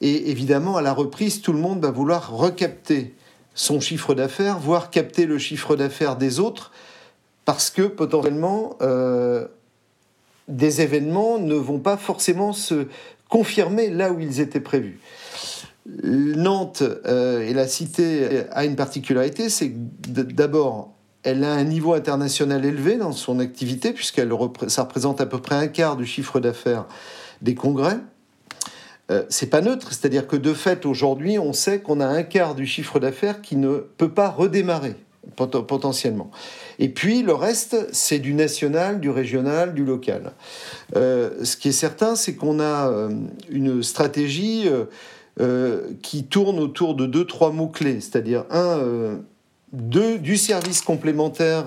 Et 0.01 0.31
évidemment, 0.31 0.77
à 0.77 0.81
la 0.81 0.93
reprise, 0.93 1.41
tout 1.41 1.53
le 1.53 1.59
monde 1.59 1.81
va 1.81 1.91
vouloir 1.91 2.35
recapter 2.35 3.13
son 3.53 3.79
chiffre 3.79 4.15
d'affaires, 4.15 4.59
voire 4.59 4.89
capter 4.89 5.25
le 5.25 5.37
chiffre 5.37 5.75
d'affaires 5.75 6.17
des 6.17 6.39
autres, 6.39 6.71
parce 7.45 7.69
que 7.69 7.83
potentiellement, 7.83 8.77
euh, 8.81 9.47
des 10.47 10.81
événements 10.81 11.37
ne 11.37 11.55
vont 11.55 11.79
pas 11.79 11.97
forcément 11.97 12.53
se 12.53 12.87
confirmer 13.29 13.89
là 13.89 14.11
où 14.11 14.19
ils 14.19 14.39
étaient 14.39 14.59
prévus. 14.59 14.99
Nantes 16.03 16.83
euh, 17.05 17.41
et 17.41 17.53
la 17.53 17.67
cité 17.67 18.43
a 18.51 18.65
une 18.65 18.75
particularité, 18.75 19.49
c'est 19.49 19.71
d'abord, 19.73 20.93
elle 21.23 21.43
a 21.43 21.53
un 21.53 21.63
niveau 21.63 21.93
international 21.93 22.65
élevé 22.65 22.97
dans 22.97 23.11
son 23.11 23.39
activité, 23.39 23.93
puisqu'elle 23.93 24.31
ça 24.67 24.83
représente 24.83 25.21
à 25.21 25.25
peu 25.25 25.39
près 25.39 25.55
un 25.55 25.67
quart 25.67 25.95
du 25.95 26.05
chiffre 26.05 26.39
d'affaires 26.39 26.85
des 27.41 27.55
congrès. 27.55 27.97
Euh, 29.11 29.23
c'est 29.29 29.49
pas 29.49 29.61
neutre, 29.61 29.89
c'est-à-dire 29.89 30.25
que 30.25 30.37
de 30.37 30.53
fait, 30.53 30.85
aujourd'hui, 30.85 31.37
on 31.37 31.53
sait 31.53 31.79
qu'on 31.79 31.99
a 31.99 32.05
un 32.05 32.23
quart 32.23 32.55
du 32.55 32.65
chiffre 32.65 32.99
d'affaires 32.99 33.41
qui 33.41 33.57
ne 33.57 33.77
peut 33.97 34.11
pas 34.11 34.29
redémarrer 34.29 34.95
potentiellement. 35.35 36.31
Et 36.79 36.89
puis 36.89 37.21
le 37.21 37.33
reste, 37.33 37.87
c'est 37.91 38.17
du 38.17 38.33
national, 38.33 38.99
du 38.99 39.09
régional, 39.11 39.75
du 39.75 39.85
local. 39.85 40.31
Euh, 40.95 41.43
ce 41.43 41.57
qui 41.57 41.69
est 41.69 41.73
certain, 41.73 42.15
c'est 42.15 42.33
qu'on 42.33 42.59
a 42.59 42.89
euh, 42.89 43.09
une 43.49 43.83
stratégie 43.83 44.67
qui 46.03 46.25
tourne 46.25 46.59
autour 46.59 46.93
de 46.93 47.07
deux, 47.07 47.25
trois 47.25 47.51
mots-clés, 47.51 47.99
c'est-à-dire 47.99 48.45
un, 48.51 49.17
du 49.71 50.37
service 50.37 50.81
complémentaire 50.81 51.65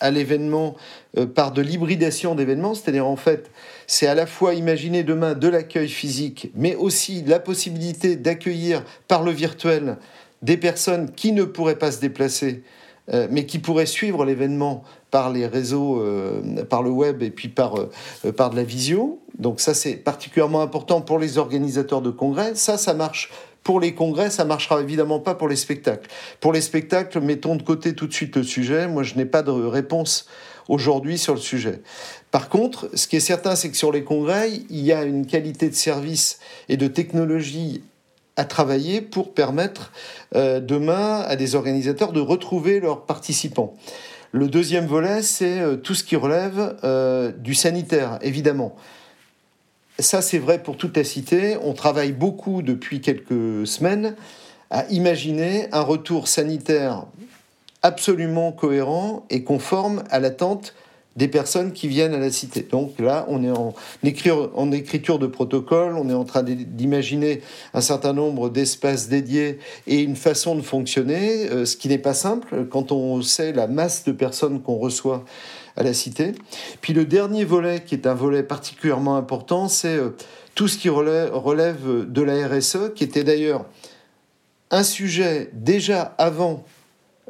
à 0.00 0.10
l'événement 0.10 0.76
par 1.34 1.52
de 1.52 1.62
l'hybridation 1.62 2.34
d'événements, 2.34 2.74
c'est-à-dire 2.74 3.06
en 3.06 3.16
fait 3.16 3.50
c'est 3.86 4.06
à 4.06 4.14
la 4.14 4.26
fois 4.26 4.54
imaginer 4.54 5.02
demain 5.02 5.34
de 5.34 5.48
l'accueil 5.48 5.88
physique, 5.88 6.50
mais 6.54 6.74
aussi 6.74 7.22
la 7.22 7.38
possibilité 7.38 8.16
d'accueillir 8.16 8.84
par 9.08 9.22
le 9.22 9.30
virtuel 9.30 9.96
des 10.42 10.56
personnes 10.56 11.10
qui 11.12 11.32
ne 11.32 11.44
pourraient 11.44 11.78
pas 11.78 11.92
se 11.92 12.00
déplacer, 12.00 12.62
euh, 13.12 13.28
mais 13.30 13.46
qui 13.46 13.58
pourraient 13.58 13.86
suivre 13.86 14.24
l'événement 14.24 14.82
par 15.10 15.30
les 15.30 15.46
réseaux, 15.46 16.00
euh, 16.00 16.64
par 16.64 16.82
le 16.82 16.90
web 16.90 17.22
et 17.22 17.30
puis 17.30 17.48
par, 17.48 17.76
euh, 17.78 18.32
par 18.32 18.50
de 18.50 18.56
la 18.56 18.64
visio. 18.64 19.20
Donc 19.38 19.60
ça, 19.60 19.74
c'est 19.74 19.94
particulièrement 19.94 20.60
important 20.60 21.00
pour 21.00 21.18
les 21.18 21.38
organisateurs 21.38 22.02
de 22.02 22.10
congrès. 22.10 22.54
Ça, 22.54 22.76
ça 22.78 22.94
marche 22.94 23.30
pour 23.62 23.80
les 23.80 23.94
congrès, 23.94 24.30
ça 24.30 24.44
marchera 24.44 24.80
évidemment 24.80 25.18
pas 25.18 25.34
pour 25.34 25.48
les 25.48 25.56
spectacles. 25.56 26.08
Pour 26.40 26.52
les 26.52 26.60
spectacles, 26.60 27.20
mettons 27.20 27.56
de 27.56 27.62
côté 27.62 27.94
tout 27.94 28.06
de 28.06 28.12
suite 28.12 28.36
le 28.36 28.44
sujet. 28.44 28.86
Moi, 28.86 29.02
je 29.02 29.16
n'ai 29.16 29.24
pas 29.24 29.42
de 29.42 29.50
réponse 29.50 30.28
aujourd'hui 30.68 31.18
sur 31.18 31.34
le 31.34 31.40
sujet. 31.40 31.80
Par 32.30 32.48
contre, 32.48 32.90
ce 32.94 33.06
qui 33.06 33.16
est 33.16 33.20
certain, 33.20 33.56
c'est 33.56 33.70
que 33.70 33.76
sur 33.76 33.92
les 33.92 34.04
congrès, 34.04 34.50
il 34.68 34.80
y 34.80 34.92
a 34.92 35.04
une 35.04 35.26
qualité 35.26 35.68
de 35.68 35.74
service 35.74 36.38
et 36.68 36.76
de 36.76 36.86
technologie 36.86 37.82
à 38.36 38.44
travailler 38.44 39.00
pour 39.00 39.32
permettre 39.32 39.92
euh, 40.34 40.60
demain 40.60 41.20
à 41.26 41.36
des 41.36 41.54
organisateurs 41.54 42.12
de 42.12 42.20
retrouver 42.20 42.80
leurs 42.80 43.06
participants. 43.06 43.74
Le 44.32 44.48
deuxième 44.48 44.86
volet, 44.86 45.22
c'est 45.22 45.60
euh, 45.60 45.76
tout 45.76 45.94
ce 45.94 46.04
qui 46.04 46.16
relève 46.16 46.76
euh, 46.84 47.32
du 47.32 47.54
sanitaire, 47.54 48.18
évidemment. 48.20 48.76
Ça, 49.98 50.20
c'est 50.20 50.38
vrai 50.38 50.62
pour 50.62 50.76
toute 50.76 50.94
la 50.94 51.04
cité. 51.04 51.56
On 51.62 51.72
travaille 51.72 52.12
beaucoup 52.12 52.60
depuis 52.60 53.00
quelques 53.00 53.66
semaines 53.66 54.14
à 54.70 54.84
imaginer 54.90 55.68
un 55.72 55.80
retour 55.80 56.28
sanitaire 56.28 57.06
absolument 57.86 58.50
cohérent 58.50 59.24
et 59.30 59.44
conforme 59.44 60.02
à 60.10 60.18
l'attente 60.18 60.74
des 61.14 61.28
personnes 61.28 61.72
qui 61.72 61.86
viennent 61.86 62.14
à 62.14 62.18
la 62.18 62.32
cité. 62.32 62.62
Donc 62.62 62.98
là, 62.98 63.24
on 63.28 63.44
est 63.44 63.50
en, 63.50 63.74
en 64.54 64.72
écriture 64.72 65.20
de 65.20 65.28
protocole, 65.28 65.94
on 65.96 66.10
est 66.10 66.14
en 66.14 66.24
train 66.24 66.42
d'imaginer 66.42 67.42
un 67.74 67.80
certain 67.80 68.12
nombre 68.12 68.50
d'espaces 68.50 69.08
dédiés 69.08 69.60
et 69.86 70.00
une 70.00 70.16
façon 70.16 70.56
de 70.56 70.62
fonctionner, 70.62 71.48
euh, 71.48 71.64
ce 71.64 71.76
qui 71.76 71.88
n'est 71.88 71.96
pas 71.96 72.12
simple 72.12 72.66
quand 72.66 72.90
on 72.90 73.22
sait 73.22 73.52
la 73.52 73.68
masse 73.68 74.04
de 74.04 74.12
personnes 74.12 74.60
qu'on 74.60 74.76
reçoit 74.76 75.24
à 75.76 75.84
la 75.84 75.94
cité. 75.94 76.32
Puis 76.80 76.92
le 76.92 77.04
dernier 77.04 77.44
volet, 77.44 77.84
qui 77.86 77.94
est 77.94 78.08
un 78.08 78.14
volet 78.14 78.42
particulièrement 78.42 79.16
important, 79.16 79.68
c'est 79.68 79.96
euh, 79.96 80.10
tout 80.56 80.66
ce 80.66 80.76
qui 80.76 80.88
relève, 80.88 81.30
de 82.10 82.22
la 82.22 82.48
RSE, 82.48 82.92
qui 82.96 83.04
était 83.04 83.22
d'ailleurs 83.22 83.64
un 84.72 84.82
sujet 84.82 85.50
déjà 85.52 86.14
avant 86.18 86.64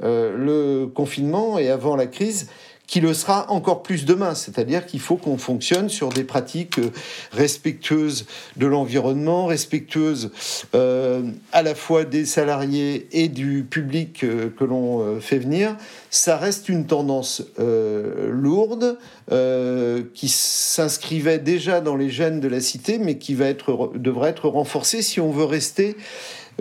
le 0.03 0.87
confinement 0.87 1.59
et 1.59 1.71
avant 1.71 1.97
la 1.97 2.07
crise, 2.07 2.49
qui 2.87 3.01
le 3.01 3.15
sera 3.15 3.51
encore 3.51 3.83
plus 3.83 4.05
demain. 4.05 4.35
C'est-à-dire 4.35 4.87
qu'il 4.87 5.01
faut 5.01 5.17
qu'on 5.17 5.39
fonctionne 5.39 5.89
sur 5.89 6.11
des 6.11 6.25
pratiques 6.25 6.79
euh, 6.79 6.91
respectueuses 7.33 8.27
de 8.57 8.67
l'environnement, 8.67 9.47
respectueuses 9.47 10.31
euh, 10.75 11.23
à 11.53 11.63
la 11.63 11.75
fois 11.75 12.05
des 12.05 12.25
salariés 12.25 13.09
et 13.13 13.29
du 13.29 13.67
public 13.69 14.23
euh, 14.23 14.51
que 14.57 14.65
l'on 14.65 15.21
fait 15.21 15.39
venir. 15.39 15.77
Ça 16.11 16.37
reste 16.37 16.69
une 16.69 16.87
tendance 16.87 17.43
lourde 17.59 18.99
qui 20.15 20.29
s'inscrivait 20.29 21.39
déjà 21.39 21.81
dans 21.81 21.97
les 21.97 22.09
gènes 22.09 22.41
de 22.41 22.49
la 22.49 22.61
cité, 22.61 22.99
mais 22.99 23.19
qui 23.19 23.35
va 23.35 23.47
être, 23.47 23.93
devrait 23.97 24.31
être 24.31 24.49
renforcée 24.49 25.03
si 25.03 25.21
on 25.21 25.31
veut 25.31 25.45
rester 25.45 25.97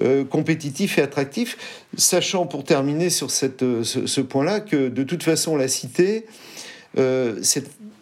euh, 0.04 0.25
compétitif 0.25 0.98
et 0.98 1.02
attractif, 1.02 1.88
sachant 1.96 2.46
pour 2.48 2.66
terminer 2.66 3.10
sur 3.10 3.30
euh, 3.62 3.84
ce, 3.84 4.22
point-là 4.22 4.60
que 4.60 4.90
de 4.90 5.04
toute 5.04 5.24
façon 5.24 5.56
la 5.56 5.70
cité, 5.70 6.25
euh, 6.98 7.42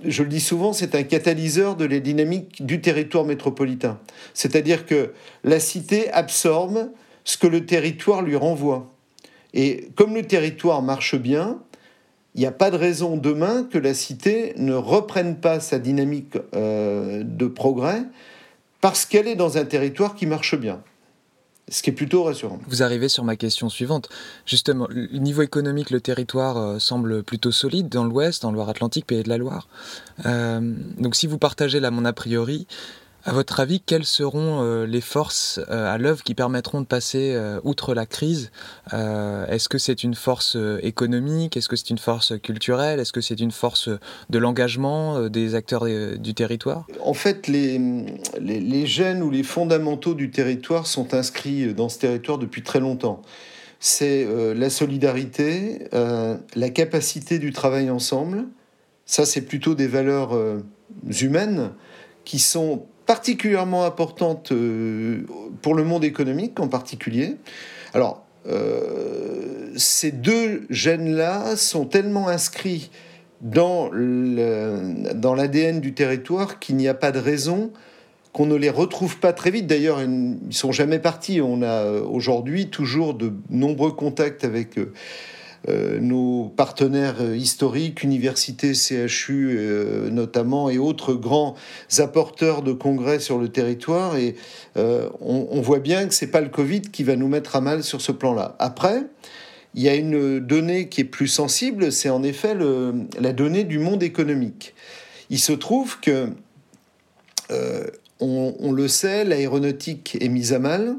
je 0.03 0.23
le 0.23 0.29
dis 0.29 0.39
souvent, 0.39 0.73
c'est 0.73 0.95
un 0.95 1.03
catalyseur 1.03 1.75
de 1.75 1.85
les 1.85 1.99
dynamiques 1.99 2.65
du 2.65 2.81
territoire 2.81 3.25
métropolitain. 3.25 3.99
C'est-à-dire 4.33 4.87
que 4.87 5.13
la 5.43 5.59
cité 5.59 6.11
absorbe 6.11 6.89
ce 7.25 7.37
que 7.37 7.45
le 7.45 7.67
territoire 7.67 8.23
lui 8.23 8.37
renvoie. 8.37 8.91
Et 9.53 9.89
comme 9.95 10.15
le 10.15 10.23
territoire 10.23 10.81
marche 10.81 11.15
bien, 11.15 11.59
il 12.33 12.39
n'y 12.41 12.47
a 12.47 12.51
pas 12.51 12.71
de 12.71 12.77
raison 12.77 13.17
demain 13.17 13.67
que 13.71 13.77
la 13.77 13.93
cité 13.93 14.53
ne 14.57 14.73
reprenne 14.73 15.35
pas 15.35 15.59
sa 15.59 15.77
dynamique 15.77 16.37
de 16.53 17.47
progrès 17.47 18.01
parce 18.81 19.05
qu'elle 19.05 19.27
est 19.27 19.35
dans 19.35 19.59
un 19.59 19.65
territoire 19.65 20.15
qui 20.15 20.25
marche 20.25 20.55
bien 20.55 20.81
ce 21.69 21.81
qui 21.81 21.89
est 21.89 21.93
plutôt 21.93 22.23
rassurant. 22.23 22.59
Vous 22.67 22.83
arrivez 22.83 23.09
sur 23.09 23.23
ma 23.23 23.35
question 23.35 23.69
suivante. 23.69 24.09
Justement, 24.45 24.87
le 24.89 25.07
niveau 25.17 25.41
économique, 25.41 25.91
le 25.91 26.01
territoire 26.01 26.57
euh, 26.57 26.79
semble 26.79 27.23
plutôt 27.23 27.51
solide 27.51 27.89
dans 27.89 28.03
l'Ouest, 28.03 28.41
dans 28.41 28.51
Loire-Atlantique, 28.51 29.05
Pays 29.05 29.23
de 29.23 29.29
la 29.29 29.37
Loire. 29.37 29.67
Euh, 30.25 30.59
donc 30.97 31.15
si 31.15 31.27
vous 31.27 31.37
partagez 31.37 31.79
là 31.79 31.89
mon 31.89 32.05
a 32.05 32.13
priori, 32.13 32.67
à 33.25 33.31
votre 33.31 33.59
avis, 33.61 33.79
quelles 33.79 34.05
seront 34.05 34.61
euh, 34.61 34.85
les 34.85 34.99
forces 34.99 35.59
euh, 35.69 35.93
à 35.93 35.97
l'œuvre 35.97 36.23
qui 36.23 36.35
permettront 36.35 36.81
de 36.81 36.85
passer 36.85 37.33
euh, 37.33 37.59
outre 37.63 37.93
la 37.93 38.05
crise 38.05 38.51
Est-ce 38.91 39.69
que 39.69 39.77
c'est 39.77 40.03
une 40.03 40.15
force 40.15 40.57
économique? 40.81 41.55
Est-ce 41.55 41.69
que 41.69 41.75
c'est 41.75 41.89
une 41.89 41.97
force 41.97 42.33
culturelle? 42.41 42.99
Est-ce 42.99 43.13
que 43.13 43.21
c'est 43.21 43.39
une 43.39 43.51
force 43.51 43.89
de 44.29 44.37
l'engagement 44.37 45.29
des 45.29 45.55
acteurs 45.55 45.85
du 45.85 46.33
territoire? 46.33 46.85
En 47.01 47.13
fait, 47.13 47.47
les, 47.47 47.79
les, 48.39 48.59
les 48.59 48.85
gènes 48.85 49.23
ou 49.23 49.29
les 49.29 49.43
fondamentaux 49.43 50.13
du 50.13 50.31
territoire 50.31 50.87
sont 50.87 51.13
inscrits 51.13 51.73
dans 51.73 51.89
ce 51.89 51.99
territoire 51.99 52.37
depuis 52.37 52.63
très 52.63 52.79
longtemps. 52.79 53.21
C'est 53.79 54.27
la 54.55 54.69
solidarité, 54.69 55.87
la 55.91 56.69
capacité 56.69 57.39
du 57.39 57.51
travail 57.51 57.89
ensemble. 57.89 58.45
Ça, 59.05 59.25
c'est 59.25 59.41
plutôt 59.41 59.75
des 59.75 59.87
valeurs 59.87 60.37
humaines 61.21 61.71
qui 62.25 62.39
sont 62.39 62.85
particulièrement 63.05 63.85
importante 63.85 64.51
euh, 64.51 65.25
pour 65.61 65.75
le 65.75 65.83
monde 65.83 66.03
économique 66.03 66.59
en 66.59 66.67
particulier. 66.67 67.37
Alors, 67.93 68.25
euh, 68.47 69.71
ces 69.75 70.11
deux 70.11 70.65
gènes-là 70.69 71.55
sont 71.55 71.85
tellement 71.85 72.27
inscrits 72.27 72.91
dans 73.41 73.89
l'ADN 73.91 75.79
du 75.81 75.93
territoire 75.93 76.59
qu'il 76.59 76.77
n'y 76.77 76.87
a 76.87 76.93
pas 76.93 77.11
de 77.11 77.19
raison 77.19 77.71
qu'on 78.33 78.45
ne 78.47 78.55
les 78.55 78.69
retrouve 78.69 79.19
pas 79.19 79.31
très 79.31 79.51
vite. 79.51 79.67
D'ailleurs, 79.67 80.01
ils 80.01 80.37
sont 80.49 80.71
jamais 80.71 80.99
partis. 80.99 81.39
On 81.39 81.61
a 81.61 82.01
aujourd'hui 82.01 82.69
toujours 82.69 83.13
de 83.13 83.31
nombreux 83.49 83.91
contacts 83.91 84.43
avec 84.43 84.79
euh, 84.79 84.91
nos 85.69 86.51
partenaires 86.55 87.21
historiques, 87.33 88.03
universités, 88.03 88.73
CHU 88.73 89.55
euh, 89.57 90.09
notamment, 90.09 90.69
et 90.69 90.77
autres 90.77 91.13
grands 91.13 91.55
apporteurs 91.99 92.61
de 92.61 92.73
congrès 92.73 93.19
sur 93.19 93.37
le 93.37 93.49
territoire. 93.49 94.17
Et 94.17 94.35
euh, 94.77 95.09
on, 95.21 95.61
voit 95.61 95.79
bien 95.79 96.07
que 96.07 96.13
c'est 96.13 96.27
pas 96.27 96.41
le 96.41 96.49
Covid 96.49 96.81
qui 96.81 97.03
va 97.03 97.15
nous 97.15 97.27
mettre 97.27 97.55
à 97.55 97.61
mal 97.61 97.83
sur 97.83 98.01
ce 98.01 98.11
plan-là. 98.11 98.55
Après, 98.59 99.03
il 99.75 99.81
y 99.81 99.89
a 99.89 99.95
une 99.95 100.39
donnée 100.39 100.89
qui 100.89 101.01
est 101.01 101.05
plus 101.05 101.27
sensible, 101.27 101.91
c'est 101.91 102.09
en 102.09 102.23
effet 102.23 102.55
la 103.19 103.33
donnée 103.33 103.63
du 103.63 103.79
monde 103.79 104.03
économique. 104.03 104.75
Il 105.29 105.39
se 105.39 105.53
trouve 105.53 105.99
que, 105.99 106.29
on, 108.19 108.71
le 108.71 108.87
sait, 108.87 109.23
l'aéronautique 109.23 110.17
est 110.19 110.29
mise 110.29 110.53
à 110.53 110.59
mal. 110.59 110.97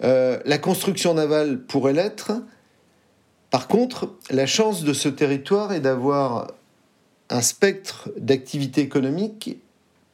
la 0.00 0.58
construction 0.58 1.14
navale 1.14 1.60
pourrait 1.60 1.94
l'être, 1.94 2.32
par 3.54 3.68
contre, 3.68 4.08
la 4.30 4.46
chance 4.46 4.82
de 4.82 4.92
ce 4.92 5.08
territoire 5.08 5.72
est 5.72 5.78
d'avoir 5.78 6.48
un 7.30 7.40
spectre 7.40 8.10
d'activités 8.18 8.80
économiques 8.80 9.58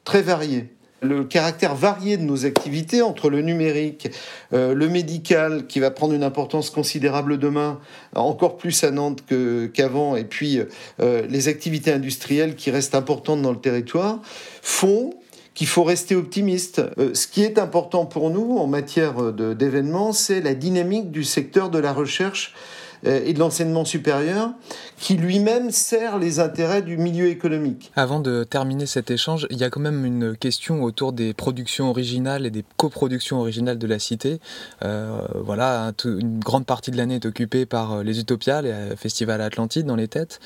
très 0.03 0.21
varié. 0.21 0.69
Le 1.01 1.23
caractère 1.23 1.73
varié 1.73 2.17
de 2.17 2.21
nos 2.21 2.45
activités 2.45 3.01
entre 3.01 3.31
le 3.31 3.41
numérique, 3.41 4.11
euh, 4.53 4.75
le 4.75 4.87
médical 4.87 5.65
qui 5.65 5.79
va 5.79 5.89
prendre 5.89 6.13
une 6.13 6.21
importance 6.21 6.69
considérable 6.69 7.39
demain, 7.39 7.79
encore 8.13 8.57
plus 8.57 8.83
à 8.83 8.91
Nantes 8.91 9.23
qu'avant, 9.73 10.15
et 10.15 10.23
puis 10.23 10.59
euh, 10.99 11.25
les 11.27 11.47
activités 11.47 11.91
industrielles 11.91 12.55
qui 12.55 12.69
restent 12.69 12.93
importantes 12.93 13.41
dans 13.41 13.53
le 13.53 13.59
territoire, 13.59 14.19
font 14.61 15.15
qu'il 15.55 15.65
faut 15.65 15.83
rester 15.83 16.15
optimiste. 16.15 16.83
Euh, 16.99 17.15
ce 17.15 17.25
qui 17.25 17.41
est 17.41 17.57
important 17.57 18.05
pour 18.05 18.29
nous 18.29 18.59
en 18.59 18.67
matière 18.67 19.33
d'événements, 19.33 20.13
c'est 20.13 20.41
la 20.41 20.53
dynamique 20.53 21.09
du 21.09 21.23
secteur 21.23 21.71
de 21.71 21.79
la 21.79 21.91
recherche 21.91 22.53
et 23.03 23.33
de 23.33 23.39
l'enseignement 23.39 23.85
supérieur, 23.85 24.51
qui 24.97 25.15
lui-même 25.15 25.71
sert 25.71 26.19
les 26.19 26.39
intérêts 26.39 26.81
du 26.81 26.97
milieu 26.97 27.27
économique. 27.27 27.91
Avant 27.95 28.19
de 28.19 28.43
terminer 28.43 28.85
cet 28.85 29.09
échange, 29.09 29.47
il 29.49 29.57
y 29.57 29.63
a 29.63 29.69
quand 29.69 29.79
même 29.79 30.05
une 30.05 30.37
question 30.37 30.83
autour 30.83 31.11
des 31.11 31.33
productions 31.33 31.89
originales 31.89 32.45
et 32.45 32.51
des 32.51 32.63
coproductions 32.77 33.39
originales 33.39 33.77
de 33.77 33.87
la 33.87 33.97
cité. 33.97 34.39
Euh, 34.83 35.19
voilà, 35.35 35.93
une 36.05 36.39
grande 36.39 36.65
partie 36.65 36.91
de 36.91 36.97
l'année 36.97 37.15
est 37.15 37.25
occupée 37.25 37.65
par 37.65 37.93
euh, 37.93 38.03
les 38.03 38.19
Utopias, 38.19 38.61
les 38.61 38.95
festivals 38.95 39.41
Atlantide 39.41 39.85
dans 39.85 39.95
les 39.95 40.07
têtes. 40.07 40.39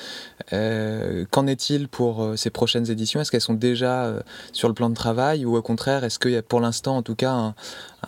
Qu'en 0.51 1.47
est-il 1.47 1.87
pour 1.87 2.33
ces 2.35 2.49
prochaines 2.49 2.89
éditions? 2.89 3.19
Est-ce 3.19 3.31
qu'elles 3.31 3.41
sont 3.41 3.53
déjà 3.53 4.13
sur 4.53 4.67
le 4.67 4.73
plan 4.73 4.89
de 4.89 4.95
travail 4.95 5.45
ou 5.45 5.57
au 5.57 5.61
contraire, 5.61 6.03
est-ce 6.03 6.19
qu'il 6.19 6.31
y 6.31 6.37
a 6.37 6.41
pour 6.41 6.59
l'instant 6.59 6.97
en 6.97 7.01
tout 7.01 7.15
cas 7.15 7.31
un, 7.31 7.55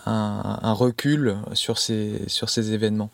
un 0.05 0.73
recul 0.73 1.35
sur 1.53 1.79
ces, 1.79 2.21
sur 2.27 2.49
ces 2.49 2.73
événements? 2.73 3.09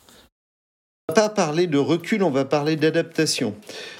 Va 1.10 1.16
pas 1.16 1.28
parler 1.28 1.68
de 1.68 1.78
recul, 1.78 2.24
on 2.24 2.30
va 2.30 2.46
parler 2.46 2.78
d'adaptation. 2.78 3.56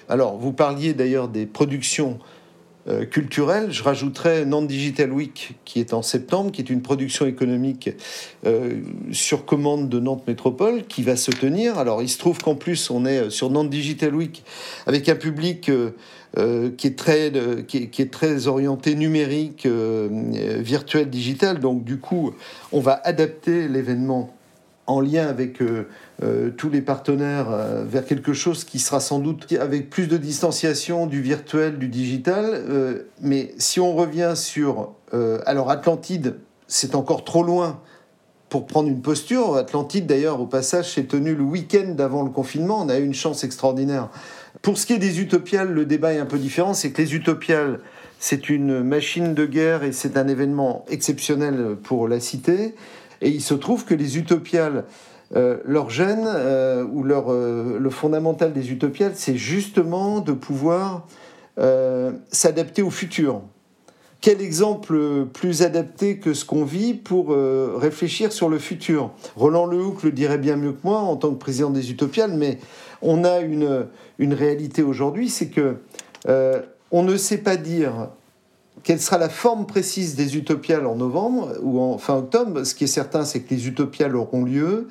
Alors, 0.08 0.38
vous 0.38 0.54
parliez 0.54 0.94
d'ailleurs 0.94 1.28
des 1.28 1.46
productions 1.46 2.18
euh, 2.88 3.04
culturelles. 3.04 3.74
Je 3.74 3.84
rajouterais 3.84 4.46
Nantes 4.46 4.68
Digital 4.68 5.12
Week, 5.12 5.58
qui 5.66 5.82
est 5.82 5.94
en 5.94 6.02
septembre, 6.02 6.54
qui 6.54 6.62
est 6.62 6.70
une 6.70 6.82
production 6.82 7.26
économique 7.26 7.90
euh, 8.46 8.80
sur 9.12 9.44
commande 9.44 9.90
de 9.90 10.00
Nantes 10.00 10.24
Métropole, 10.30 10.86
qui 10.86 11.04
va 11.04 11.18
se 11.18 11.32
tenir. 11.32 11.78
Alors, 11.78 12.02
il 12.02 12.08
se 12.08 12.18
trouve 12.18 12.38
qu'en 12.38 12.56
plus, 12.56 12.90
on 12.90 13.06
est 13.06 13.30
sur 13.30 13.50
Nantes 13.50 13.70
Digital 13.70 14.16
Week 14.16 14.42
avec 14.88 15.10
un 15.10 15.16
public 15.16 15.70
euh, 15.70 16.70
qui, 16.78 16.88
est 16.88 16.98
très, 16.98 17.34
qui, 17.68 17.80
est, 17.80 18.14
très 18.14 18.48
orienté 18.48 18.96
numérique, 18.96 19.68
virtuel, 19.68 21.10
digital. 21.10 21.60
Donc, 21.60 21.84
du 21.84 21.98
coup, 21.98 22.34
on 22.72 22.80
va 22.80 23.02
adapter 23.04 23.68
l'événement 23.68 24.34
en 24.88 25.00
lien 25.00 25.28
avec 25.28 25.62
euh, 25.62 25.88
euh, 26.22 26.50
tous 26.50 26.70
les 26.70 26.82
partenaires 26.82 27.48
euh, 27.50 27.84
vers 27.88 28.06
quelque 28.06 28.34
chose 28.34 28.64
qui 28.64 28.80
sera 28.80 29.00
sans 29.00 29.20
doute 29.20 29.52
avec 29.60 29.90
plus 29.90 30.08
de 30.08 30.18
distanciation 30.18 31.08
du 31.08 31.22
virtuel, 31.22 31.78
du 31.80 31.88
digital. 31.88 32.64
mais 33.22 33.54
si 33.58 33.80
on 33.80 33.96
revient 33.96 34.34
sur... 34.36 34.94
alors 35.46 35.70
Atlantide, 35.70 36.36
c'est 36.68 36.96
encore 36.96 37.24
trop 37.24 37.44
loin 37.44 37.80
pour 38.50 38.68
prendre 38.68 38.90
une 38.90 39.02
posture. 39.02 39.56
Atlantide, 39.56 40.06
d'ailleurs, 40.06 40.40
au 40.40 40.46
passage, 40.46 40.94
s'est 40.94 41.06
tenu 41.06 41.34
le 41.36 41.44
week-end 41.44 41.94
d'avant 41.96 42.24
le 42.24 42.30
confinement. 42.30 42.82
On 42.82 42.90
a 42.90 43.00
eu 43.00 43.06
une 43.06 43.14
chance 43.14 43.44
extraordinaire. 43.44 44.10
Pour 44.62 44.78
ce 44.78 44.86
qui 44.86 44.94
est 44.94 45.00
des 45.00 45.20
utopiales, 45.20 45.72
le 45.72 45.86
débat 45.86 46.14
est 46.14 46.20
un 46.20 46.26
peu 46.26 46.38
différent. 46.38 46.74
C'est 46.74 46.92
que 46.92 47.02
les 47.02 47.16
utopiales, 47.16 47.80
c'est 48.20 48.50
une 48.50 48.84
machine 48.84 49.34
de 49.34 49.46
guerre 49.46 49.84
et 49.84 49.92
c'est 49.92 50.18
un 50.18 50.28
événement 50.28 50.86
exceptionnel 50.90 51.76
pour 51.84 52.08
la 52.08 52.20
cité. 52.20 52.76
Et 53.24 53.30
il 53.30 53.42
se 53.42 53.54
trouve 53.54 53.86
que 53.86 53.96
les 53.96 54.18
utopiales, 54.18 54.84
euh, 55.36 55.58
leur 55.66 55.90
gène 55.90 56.26
euh, 56.28 56.84
ou 56.84 57.04
leur, 57.04 57.32
euh, 57.32 57.80
le 57.80 57.90
fondamental 57.90 58.54
des 58.54 58.72
utopiales, 58.72 59.14
c'est 59.16 59.38
justement 59.38 60.20
de 60.20 60.34
pouvoir 60.34 61.08
s'adapter 62.32 62.82
au 62.82 62.90
futur. 62.90 63.42
Quel 64.22 64.42
exemple 64.42 65.28
plus 65.32 65.62
adapté 65.62 66.18
que 66.18 66.34
ce 66.34 66.46
qu'on 66.46 66.64
vit 66.64 66.96
pour 66.96 67.30
réfléchir 67.30 68.32
sur 68.32 68.50
le 68.50 68.58
futur? 68.58 69.12
Roland 69.36 69.68
Lehoucq 69.68 70.02
le 70.02 70.12
dirait 70.12 70.40
bien 70.40 70.56
mieux 70.56 70.72
que 70.72 70.80
moi 70.84 70.98
en 70.98 71.16
tant 71.16 71.30
que 71.30 71.38
président 71.38 71.70
des 71.70 71.92
Utopiales, 71.92 72.34
mais 72.36 72.58
on 73.04 73.24
a 73.24 73.42
une, 73.42 73.86
une 74.18 74.34
réalité 74.34 74.82
aujourd'hui, 74.82 75.30
c'est 75.30 75.50
que 75.50 75.76
on 76.90 77.04
ne 77.04 77.18
sait 77.18 77.38
pas 77.38 77.56
dire 77.56 78.10
quelle 78.84 79.00
sera 79.00 79.18
la 79.18 79.30
forme 79.30 79.66
précise 79.66 80.16
des 80.16 80.38
utopiales 80.38 80.86
en 80.86 80.96
novembre 80.96 81.54
ou 81.62 81.80
en 81.80 81.98
fin 81.98 82.18
octobre? 82.18 82.64
Ce 82.64 82.76
qui 82.76 82.84
est 82.84 82.88
certain, 82.88 83.26
c'est 83.26 83.42
que 83.42 83.54
les 83.54 83.68
utopiales 83.68 84.16
auront 84.16 84.44
lieu. 84.44 84.88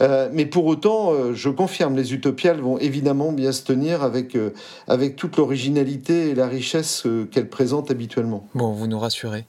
Euh, 0.00 0.30
mais 0.32 0.46
pour 0.46 0.66
autant, 0.66 1.12
euh, 1.12 1.34
je 1.34 1.48
confirme, 1.48 1.96
les 1.96 2.14
utopiales 2.14 2.60
vont 2.60 2.78
évidemment 2.78 3.32
bien 3.32 3.52
se 3.52 3.62
tenir 3.62 4.02
avec, 4.02 4.34
euh, 4.34 4.50
avec 4.88 5.16
toute 5.16 5.36
l'originalité 5.36 6.30
et 6.30 6.34
la 6.34 6.46
richesse 6.46 7.06
qu'elles 7.30 7.48
présentent 7.48 7.90
habituellement. 7.90 8.46
Bon, 8.54 8.72
vous 8.72 8.86
nous 8.86 8.98
rassurez. 8.98 9.44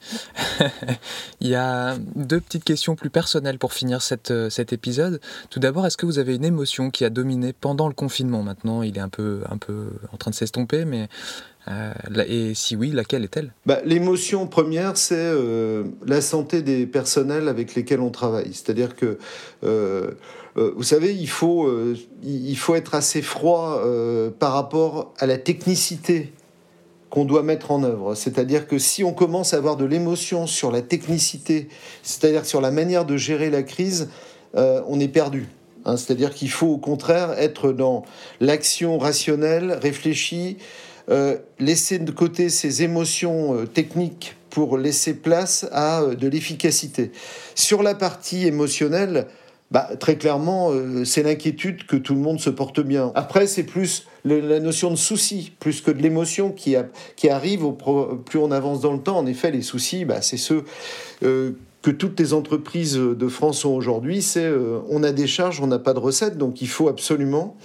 Il 1.42 1.48
y 1.48 1.56
a 1.56 1.96
deux 2.16 2.42
petites 2.42 2.64
questions 2.64 2.96
plus 2.96 3.10
personnelles 3.10 3.60
pour 3.60 3.74
finir 3.74 4.02
cet 4.02 4.32
épisode. 4.74 5.22
Tout 5.50 5.60
d'abord, 5.60 5.86
est-ce 5.86 5.98
que 5.98 6.06
vous 6.06 6.20
avez 6.20 6.36
une 6.36 6.46
émotion 6.46 6.90
qui 6.90 7.06
a 7.06 7.10
dominé 7.10 7.54
pendant 7.54 7.88
le 7.88 7.94
confinement? 7.94 8.44
Maintenant, 8.44 8.82
il 8.82 8.98
est 8.98 9.02
un 9.02 9.10
peu, 9.10 9.42
un 9.50 9.58
peu 9.58 9.92
en 10.12 10.18
train 10.18 10.32
de 10.32 10.36
s'estomper, 10.36 10.86
mais 10.86 11.08
euh, 11.68 11.94
et 12.28 12.54
si 12.54 12.76
oui, 12.76 12.92
laquelle 12.92 13.24
est-elle? 13.24 13.54
Bah, 13.66 13.80
L'émotion 13.86 14.48
première, 14.48 14.98
c'est 14.98 15.16
euh, 15.16 15.84
la 16.06 16.22
santé 16.22 16.62
des 16.62 16.86
personnels 16.86 17.48
avec 17.48 17.76
lesquels 17.76 18.02
on 18.02 18.10
travaille. 18.10 18.54
C'est-à-dire 18.54 18.96
que, 18.96 19.18
euh, 19.64 20.12
vous 20.56 20.84
savez, 20.84 21.14
il 21.14 21.30
faut, 21.30 21.72
il 22.24 22.58
faut 22.58 22.76
être 22.76 22.94
assez 22.94 23.22
froid 23.22 23.82
par 24.38 24.52
rapport 24.52 25.14
à 25.18 25.26
la 25.26 25.38
technicité 25.38 26.34
qu'on 27.10 27.24
doit 27.24 27.42
mettre 27.42 27.72
en 27.72 27.84
œuvre. 27.84 28.16
C'est-à-dire 28.16 28.68
que 28.68 28.78
si 28.78 29.06
on 29.06 29.14
commence 29.14 29.54
à 29.54 29.58
avoir 29.58 29.78
de 29.78 29.86
l'émotion 29.86 30.48
sur 30.48 30.70
la 30.70 30.82
technicité, 30.82 31.70
c'est-à-dire 32.04 32.46
sur 32.46 32.60
la 32.60 32.70
manière 32.70 33.06
de 33.06 33.16
gérer 33.16 33.50
la 33.50 33.64
crise, 33.64 34.10
on 34.54 35.00
est 35.00 35.08
perdu. 35.08 35.48
Hein. 35.86 35.96
c'est-à-dire 35.96 36.34
qu'il 36.34 36.52
faut 36.52 36.68
au 36.68 36.78
contraire 36.78 37.32
être 37.40 37.72
dans 37.72 38.04
l'action 38.42 38.98
rationnelle, 38.98 39.80
réfléchie, 39.82 40.58
euh, 41.10 41.38
laisser 41.60 42.00
de 42.00 42.12
côté 42.12 42.50
ces 42.50 42.84
émotions 42.84 43.56
euh, 43.56 43.66
techniques 43.66 44.36
pour 44.50 44.78
laisser 44.78 45.14
place 45.14 45.68
à 45.72 46.02
euh, 46.02 46.16
de 46.16 46.28
l'efficacité. 46.28 47.12
Sur 47.56 47.84
la 47.84 47.96
partie 47.96 48.46
émotionnelle, 48.46 49.28
bah, 49.72 49.90
très 50.00 50.18
clairement, 50.18 50.74
c'est 51.06 51.24
l'inquiétude 51.24 51.86
que 51.86 51.96
tout 51.96 52.14
le 52.14 52.20
monde 52.20 52.42
se 52.42 52.50
porte 52.50 52.82
bien. 52.82 53.14
Après, 53.16 53.48
c'est 53.48 53.64
plus 53.64 54.06
la 54.26 54.60
notion 54.60 54.92
de 54.92 54.98
souci, 54.98 55.54
plus 55.62 55.80
que 55.80 55.92
de 55.92 56.02
l'émotion 56.02 56.52
qui, 56.52 56.76
arrive 57.30 57.64
au 57.64 57.72
plus 57.72 58.38
on 58.38 58.52
avance 58.52 58.82
dans 58.82 58.92
le 58.92 59.00
temps. 59.00 59.18
En 59.18 59.26
effet, 59.26 59.50
les 59.50 59.62
soucis, 59.62 60.04
bah, 60.04 60.22
c'est 60.22 60.36
ceux 60.36 60.66
que 61.22 61.90
toutes 61.90 62.20
les 62.20 62.34
entreprises 62.34 62.96
de 62.96 63.28
France 63.30 63.64
ont 63.64 63.74
aujourd'hui. 63.74 64.22
C'est 64.22 64.52
on 64.90 65.04
a 65.04 65.14
des 65.14 65.26
charges, 65.26 65.62
on 65.62 65.68
n'a 65.68 65.80
pas 65.80 65.94
de 65.94 66.00
recettes, 66.00 66.38
donc 66.38 66.62
il 66.62 66.68
faut 66.68 66.90
absolument 66.90 67.56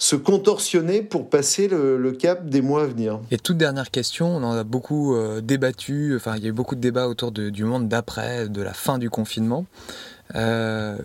se 0.00 0.16
contorsionner 0.16 1.02
pour 1.02 1.28
passer 1.28 1.68
le, 1.68 2.10
cap 2.12 2.48
des 2.48 2.62
mois 2.62 2.84
à 2.84 2.86
venir. 2.86 3.20
Et 3.30 3.36
toute 3.36 3.58
dernière 3.58 3.90
question, 3.90 4.28
on 4.28 4.42
en 4.42 4.52
a 4.52 4.64
beaucoup 4.64 5.14
euh, 5.14 5.42
débattu, 5.42 6.14
enfin 6.16 6.36
il 6.36 6.42
y 6.42 6.46
a 6.46 6.48
eu 6.48 6.52
beaucoup 6.52 6.74
de 6.74 6.80
débats 6.80 7.06
autour 7.06 7.30
du 7.30 7.64
monde 7.64 7.86
d'après, 7.86 8.48
de 8.48 8.62
la 8.62 8.72
fin 8.72 8.98
du 8.98 9.10
confinement. 9.10 9.66
Euh, 10.34 10.96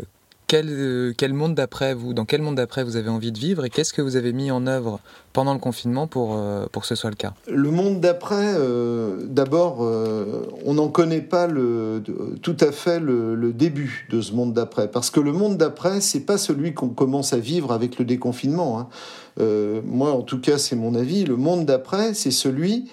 quel, 0.47 0.67
euh, 0.69 1.13
quel, 1.17 1.33
monde 1.33 1.55
d'après 1.55 1.93
vous, 1.93 2.13
dans 2.13 2.25
quel 2.25 2.41
monde 2.41 2.55
d'après 2.55 2.83
vous 2.83 2.97
avez 2.97 3.09
envie 3.09 3.31
de 3.31 3.39
vivre 3.39 3.65
et 3.65 3.69
qu'est-ce 3.69 3.93
que 3.93 4.01
vous 4.01 4.15
avez 4.15 4.33
mis 4.33 4.51
en 4.51 4.67
œuvre 4.67 4.99
pendant 5.33 5.53
le 5.53 5.59
confinement 5.59 6.07
pour, 6.07 6.35
euh, 6.37 6.65
pour 6.71 6.83
que 6.83 6.87
ce 6.87 6.95
soit 6.95 7.09
le 7.09 7.15
cas? 7.15 7.33
Le 7.47 7.71
monde 7.71 7.99
d'après, 7.99 8.53
euh, 8.55 9.25
d'abord, 9.25 9.79
on 10.65 10.73
n'en 10.73 10.89
connaît 10.89 11.21
pas 11.21 11.47
le, 11.47 12.01
tout 12.41 12.57
à 12.59 12.71
fait 12.71 12.99
le, 12.99 13.53
début 13.53 14.07
de 14.11 14.21
ce 14.21 14.33
monde 14.33 14.53
d'après, 14.53 14.89
parce 14.89 15.09
que 15.09 15.19
le 15.19 15.31
monde 15.31 15.57
d'après, 15.57 16.01
c'est 16.01 16.21
pas 16.21 16.37
celui 16.37 16.73
qu'on 16.73 16.89
commence 16.89 17.33
à 17.33 17.37
vivre 17.37 17.71
avec 17.71 17.97
le 17.99 18.05
déconfinement. 18.05 18.79
Hein. 18.79 18.87
moi, 19.85 20.11
en 20.11 20.21
tout 20.21 20.39
cas, 20.39 20.57
c'est 20.57 20.75
mon 20.75 20.95
avis. 20.95 21.25
Le 21.25 21.37
monde 21.37 21.65
d'après, 21.65 22.13
c'est 22.13 22.31
celui 22.31 22.89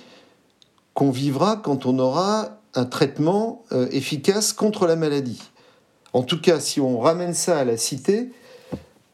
qu'on 0.94 1.10
vivra 1.10 1.56
quand 1.56 1.86
on 1.86 1.98
aura 1.98 2.60
un 2.74 2.84
traitement 2.84 3.64
efficace 3.90 4.52
contre 4.52 4.86
la 4.86 4.96
maladie. 4.96 5.40
En 6.12 6.22
tout 6.22 6.40
cas, 6.40 6.60
si 6.60 6.80
on 6.80 6.98
ramène 6.98 7.34
ça 7.34 7.58
à 7.58 7.64
la 7.64 7.76
cité, 7.76 8.30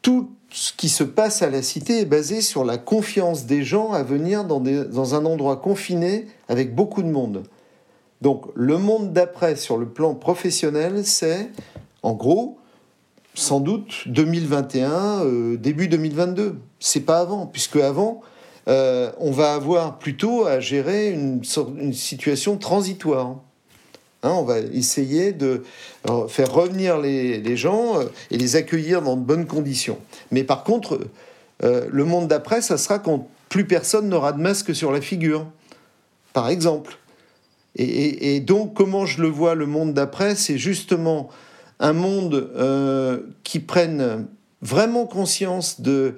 tout 0.01 0.29
ce 0.51 0.73
qui 0.73 0.89
se 0.89 1.03
passe 1.03 1.41
à 1.41 1.49
la 1.49 1.61
cité 1.61 2.01
est 2.01 2.05
basé 2.05 2.41
sur 2.41 2.65
la 2.65 2.77
confiance 2.77 3.45
des 3.45 3.63
gens 3.63 3.91
à 3.91 4.03
venir 4.03 4.45
dans, 4.45 5.15
un 5.15 5.25
endroit 5.25 5.57
confiné 5.57 6.25
avec 6.47 6.75
beaucoup 6.75 7.03
de 7.03 7.09
monde. 7.09 7.43
Donc 8.21 8.45
le 8.55 8.77
monde 8.77 9.13
d'après 9.13 9.55
sur 9.55 9.77
le 9.77 9.87
plan 9.87 10.15
professionnel, 10.15 11.05
c'est 11.05 11.49
en 12.03 12.13
gros 12.13 12.57
sans 13.35 13.59
doute 13.59 14.07
2021, 14.07 15.23
euh, 15.23 15.57
début 15.57 15.87
2022. 15.87 16.57
C'est 16.79 17.01
pas 17.01 17.19
avant, 17.19 17.45
puisque 17.45 17.77
avant, 17.77 18.21
euh, 18.67 19.11
on 19.19 19.31
va 19.31 19.53
avoir 19.53 19.99
plutôt 19.99 20.45
à 20.45 20.59
gérer 20.59 21.11
une 21.11 21.43
situation 21.93 22.57
transitoire. 22.57 23.37
Hein, 24.23 24.31
on 24.31 24.43
va 24.43 24.59
essayer 24.59 25.31
de 25.31 25.63
euh, 26.09 26.27
faire 26.27 26.51
revenir 26.51 26.97
les, 26.97 27.55
gens 27.55 28.01
et 28.31 28.37
les 28.37 28.55
accueillir 28.55 29.01
dans 29.01 29.15
de 29.15 29.21
bonnes 29.21 29.45
conditions. 29.47 29.97
Mais 30.31 30.43
par 30.43 30.63
contre, 30.63 30.99
le 31.61 32.05
monde 32.05 32.27
d'après, 32.27 32.61
ça 32.61 32.77
sera 32.77 32.99
quand 32.99 33.27
plus 33.49 33.65
personne 33.65 34.07
n'aura 34.07 34.31
de 34.31 34.41
masque 34.41 34.73
sur 34.73 34.91
la 34.91 35.01
figure, 35.01 35.45
par 36.33 36.47
exemple. 36.49 36.97
et 37.75 38.39
donc, 38.39 38.73
comment 38.73 39.05
je 39.05 39.21
le 39.21 39.27
vois, 39.27 39.55
le 39.55 39.65
monde 39.65 39.93
d'après, 39.93 40.35
c'est 40.35 40.57
justement 40.57 41.29
un 41.79 41.93
monde 41.93 42.51
euh, 42.55 43.21
qui 43.43 43.59
prenne 43.59 44.27
vraiment 44.61 45.05
conscience 45.05 45.81
de, 45.81 46.15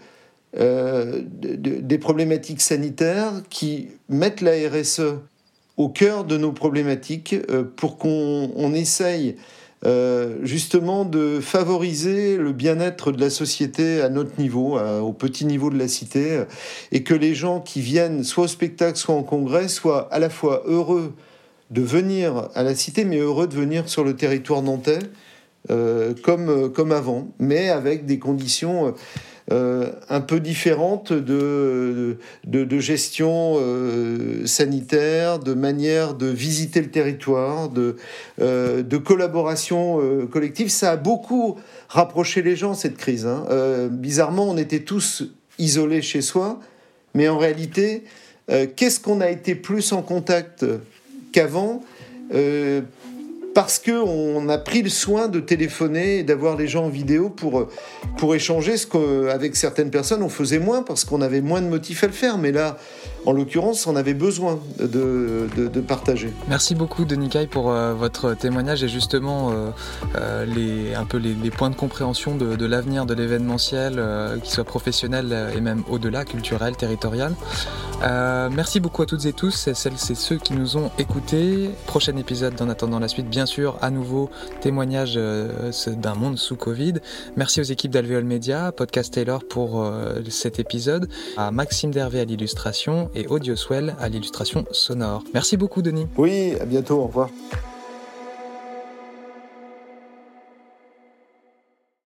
euh, 0.58 1.22
des 1.24 1.98
problématiques 1.98 2.62
sanitaires, 2.62 3.32
qui 3.50 3.90
mettent 4.10 4.42
la 4.42 4.54
RSE 4.70 5.20
au 5.78 5.90
cœur 5.90 6.26
de 6.26 6.38
nos 6.38 6.52
problématiques 6.52 7.36
euh, 7.50 7.64
pour 7.64 7.98
qu'on 7.98 8.74
essaye 8.74 9.36
justement 10.44 11.06
de 11.06 11.40
favoriser 11.42 12.38
le 12.38 12.52
bien-être 12.52 13.12
de 13.12 13.20
la 13.20 13.32
société 13.32 14.00
à 14.00 14.10
notre 14.10 14.40
niveau, 14.40 14.78
au 14.78 15.12
petit 15.12 15.44
niveau 15.44 15.72
de 15.72 15.78
la 15.80 15.88
cité, 15.88 16.44
et 16.92 17.02
que 17.02 17.16
les 17.16 17.34
gens 17.34 17.62
qui 17.62 17.82
viennent 17.82 18.24
soit 18.24 18.44
au 18.44 18.48
spectacle, 18.48 18.96
soit 18.96 19.16
en 19.16 19.24
congrès, 19.24 19.70
soient 19.70 20.08
à 20.14 20.20
la 20.20 20.30
fois 20.30 20.62
heureux 20.68 21.14
de 21.72 21.82
venir 21.82 22.50
à 22.54 22.62
la 22.62 22.76
cité, 22.76 23.06
mais 23.06 23.18
heureux 23.18 23.48
de 23.48 23.56
venir 23.56 23.90
sur 23.90 24.04
le 24.04 24.16
territoire 24.16 24.62
nantais 24.62 25.00
euh, 25.70 26.14
euh, 26.28 26.70
comme 26.70 26.92
avant, 26.92 27.30
mais 27.40 27.70
avec 27.70 28.06
des 28.06 28.20
conditions 28.20 28.94
euh, 29.52 29.92
un 30.10 30.22
peu 30.22 30.40
différentes 30.40 31.14
de, 31.14 32.18
gestion 32.80 33.58
sanitaire, 34.46 35.40
de 35.40 35.54
manière 35.54 36.14
de 36.14 36.28
visiter 36.28 36.82
le 36.82 36.90
territoire, 36.90 37.70
de, 37.70 37.98
de 38.40 38.98
collaboration 38.98 40.00
collective. 40.32 40.70
Ça 40.70 40.92
a 40.92 40.96
beaucoup 40.96 41.58
rapproché 41.90 42.42
les 42.42 42.56
gens, 42.56 42.74
cette 42.74 42.98
crise. 42.98 43.26
Hein. 43.26 43.46
bizarrement, 43.92 44.50
on 44.50 44.58
était 44.58 44.80
tous 44.80 45.24
isolés 45.60 46.02
chez 46.02 46.22
soi, 46.22 46.60
mais 47.14 47.28
en 47.28 47.38
réalité, 47.38 48.04
qu'est-ce 48.48 49.00
qu'on 49.00 49.22
a 49.22 49.30
été 49.30 49.56
plus 49.56 49.92
en 49.92 50.02
contact 50.02 50.66
qu'avant? 51.32 51.84
Parce 53.54 53.80
qu'on 53.80 54.50
a 54.50 54.58
pris 54.58 54.82
le 54.82 54.90
soin 54.90 55.28
de 55.28 55.40
téléphoner 55.40 56.20
et 56.20 56.24
d'avoir 56.24 56.56
les 56.56 56.68
gens 56.68 56.86
en 56.86 56.90
vidéo 56.90 57.30
pour, 57.30 57.68
pour 58.18 58.36
échanger, 58.36 58.78
ce 58.78 58.88
qu'avec 58.88 59.56
certaines 59.56 59.92
personnes 59.92 60.24
on 60.24 60.30
faisait 60.30 60.60
moins 60.60 60.84
parce 60.84 61.06
qu'on 61.06 61.22
avait 61.22 61.42
moins 61.42 61.62
de 61.62 61.68
motifs 61.68 62.04
à 62.04 62.08
le 62.08 62.14
faire. 62.14 62.38
Mais 62.38 62.52
là, 62.52 62.78
en 63.26 63.34
l'occurrence, 63.34 63.86
on 63.86 63.96
avait 63.96 64.14
besoin 64.14 64.60
de, 64.80 65.48
de, 65.56 65.82
partager. 65.82 66.34
Merci 66.48 66.76
beaucoup, 66.76 67.06
Denis 67.06 67.30
pour 67.50 67.72
euh, 67.72 67.94
votre 67.94 68.34
témoignage 68.34 68.84
et 68.84 68.90
justement 68.90 69.52
euh, 69.52 69.70
euh, 70.16 70.46
les, 70.46 70.96
un 70.96 71.06
peu 71.06 71.18
les, 71.18 71.52
points 71.52 71.70
de 71.70 71.76
compréhension 71.76 72.36
de, 72.36 72.66
l'avenir 72.66 73.06
de 73.06 73.14
l'événementiel, 73.14 74.02
qu'il 74.42 74.52
soit 74.52 74.64
professionnel 74.64 75.52
et 75.56 75.62
même 75.62 75.84
au-delà, 75.90 76.26
culturel, 76.26 76.76
territorial. 76.76 77.36
merci 78.02 78.80
beaucoup 78.80 79.02
à 79.02 79.06
toutes 79.06 79.26
et 79.26 79.34
tous, 79.34 79.70
celles 79.74 79.94
et 79.94 80.16
ceux 80.16 80.38
qui 80.38 80.54
nous 80.54 80.78
ont 80.78 80.92
écoutés. 80.98 81.70
Prochain 81.86 82.16
épisode 82.18 82.56
d'En 82.56 82.70
attendant 82.70 83.00
la 83.00 83.08
suite, 83.08 83.30
bien 83.42 83.48
sûr, 83.48 83.76
à 83.82 83.90
nouveau 83.90 84.30
témoignage 84.62 85.16
d'un 85.16 86.14
monde 86.14 86.38
sous 86.38 86.56
Covid. 86.56 86.94
Merci 87.36 87.60
aux 87.60 87.64
équipes 87.64 87.90
d'Alvéole 87.90 88.24
Media, 88.24 88.72
Podcast 88.72 89.12
Taylor 89.16 89.44
pour 89.44 89.84
cet 90.30 90.60
épisode, 90.60 91.10
à 91.38 91.50
Maxime 91.50 91.90
Dervé 91.90 92.20
à 92.20 92.26
l'illustration 92.26 93.10
et 93.16 93.26
Audioswell 93.26 93.96
à 94.00 94.10
l'illustration 94.10 94.66
sonore. 94.70 95.24
Merci 95.34 95.58
beaucoup 95.58 95.82
Denis. 95.82 96.06
Oui, 96.18 96.54
à 96.62 96.66
bientôt, 96.66 97.00
au 97.00 97.08
revoir. 97.08 97.30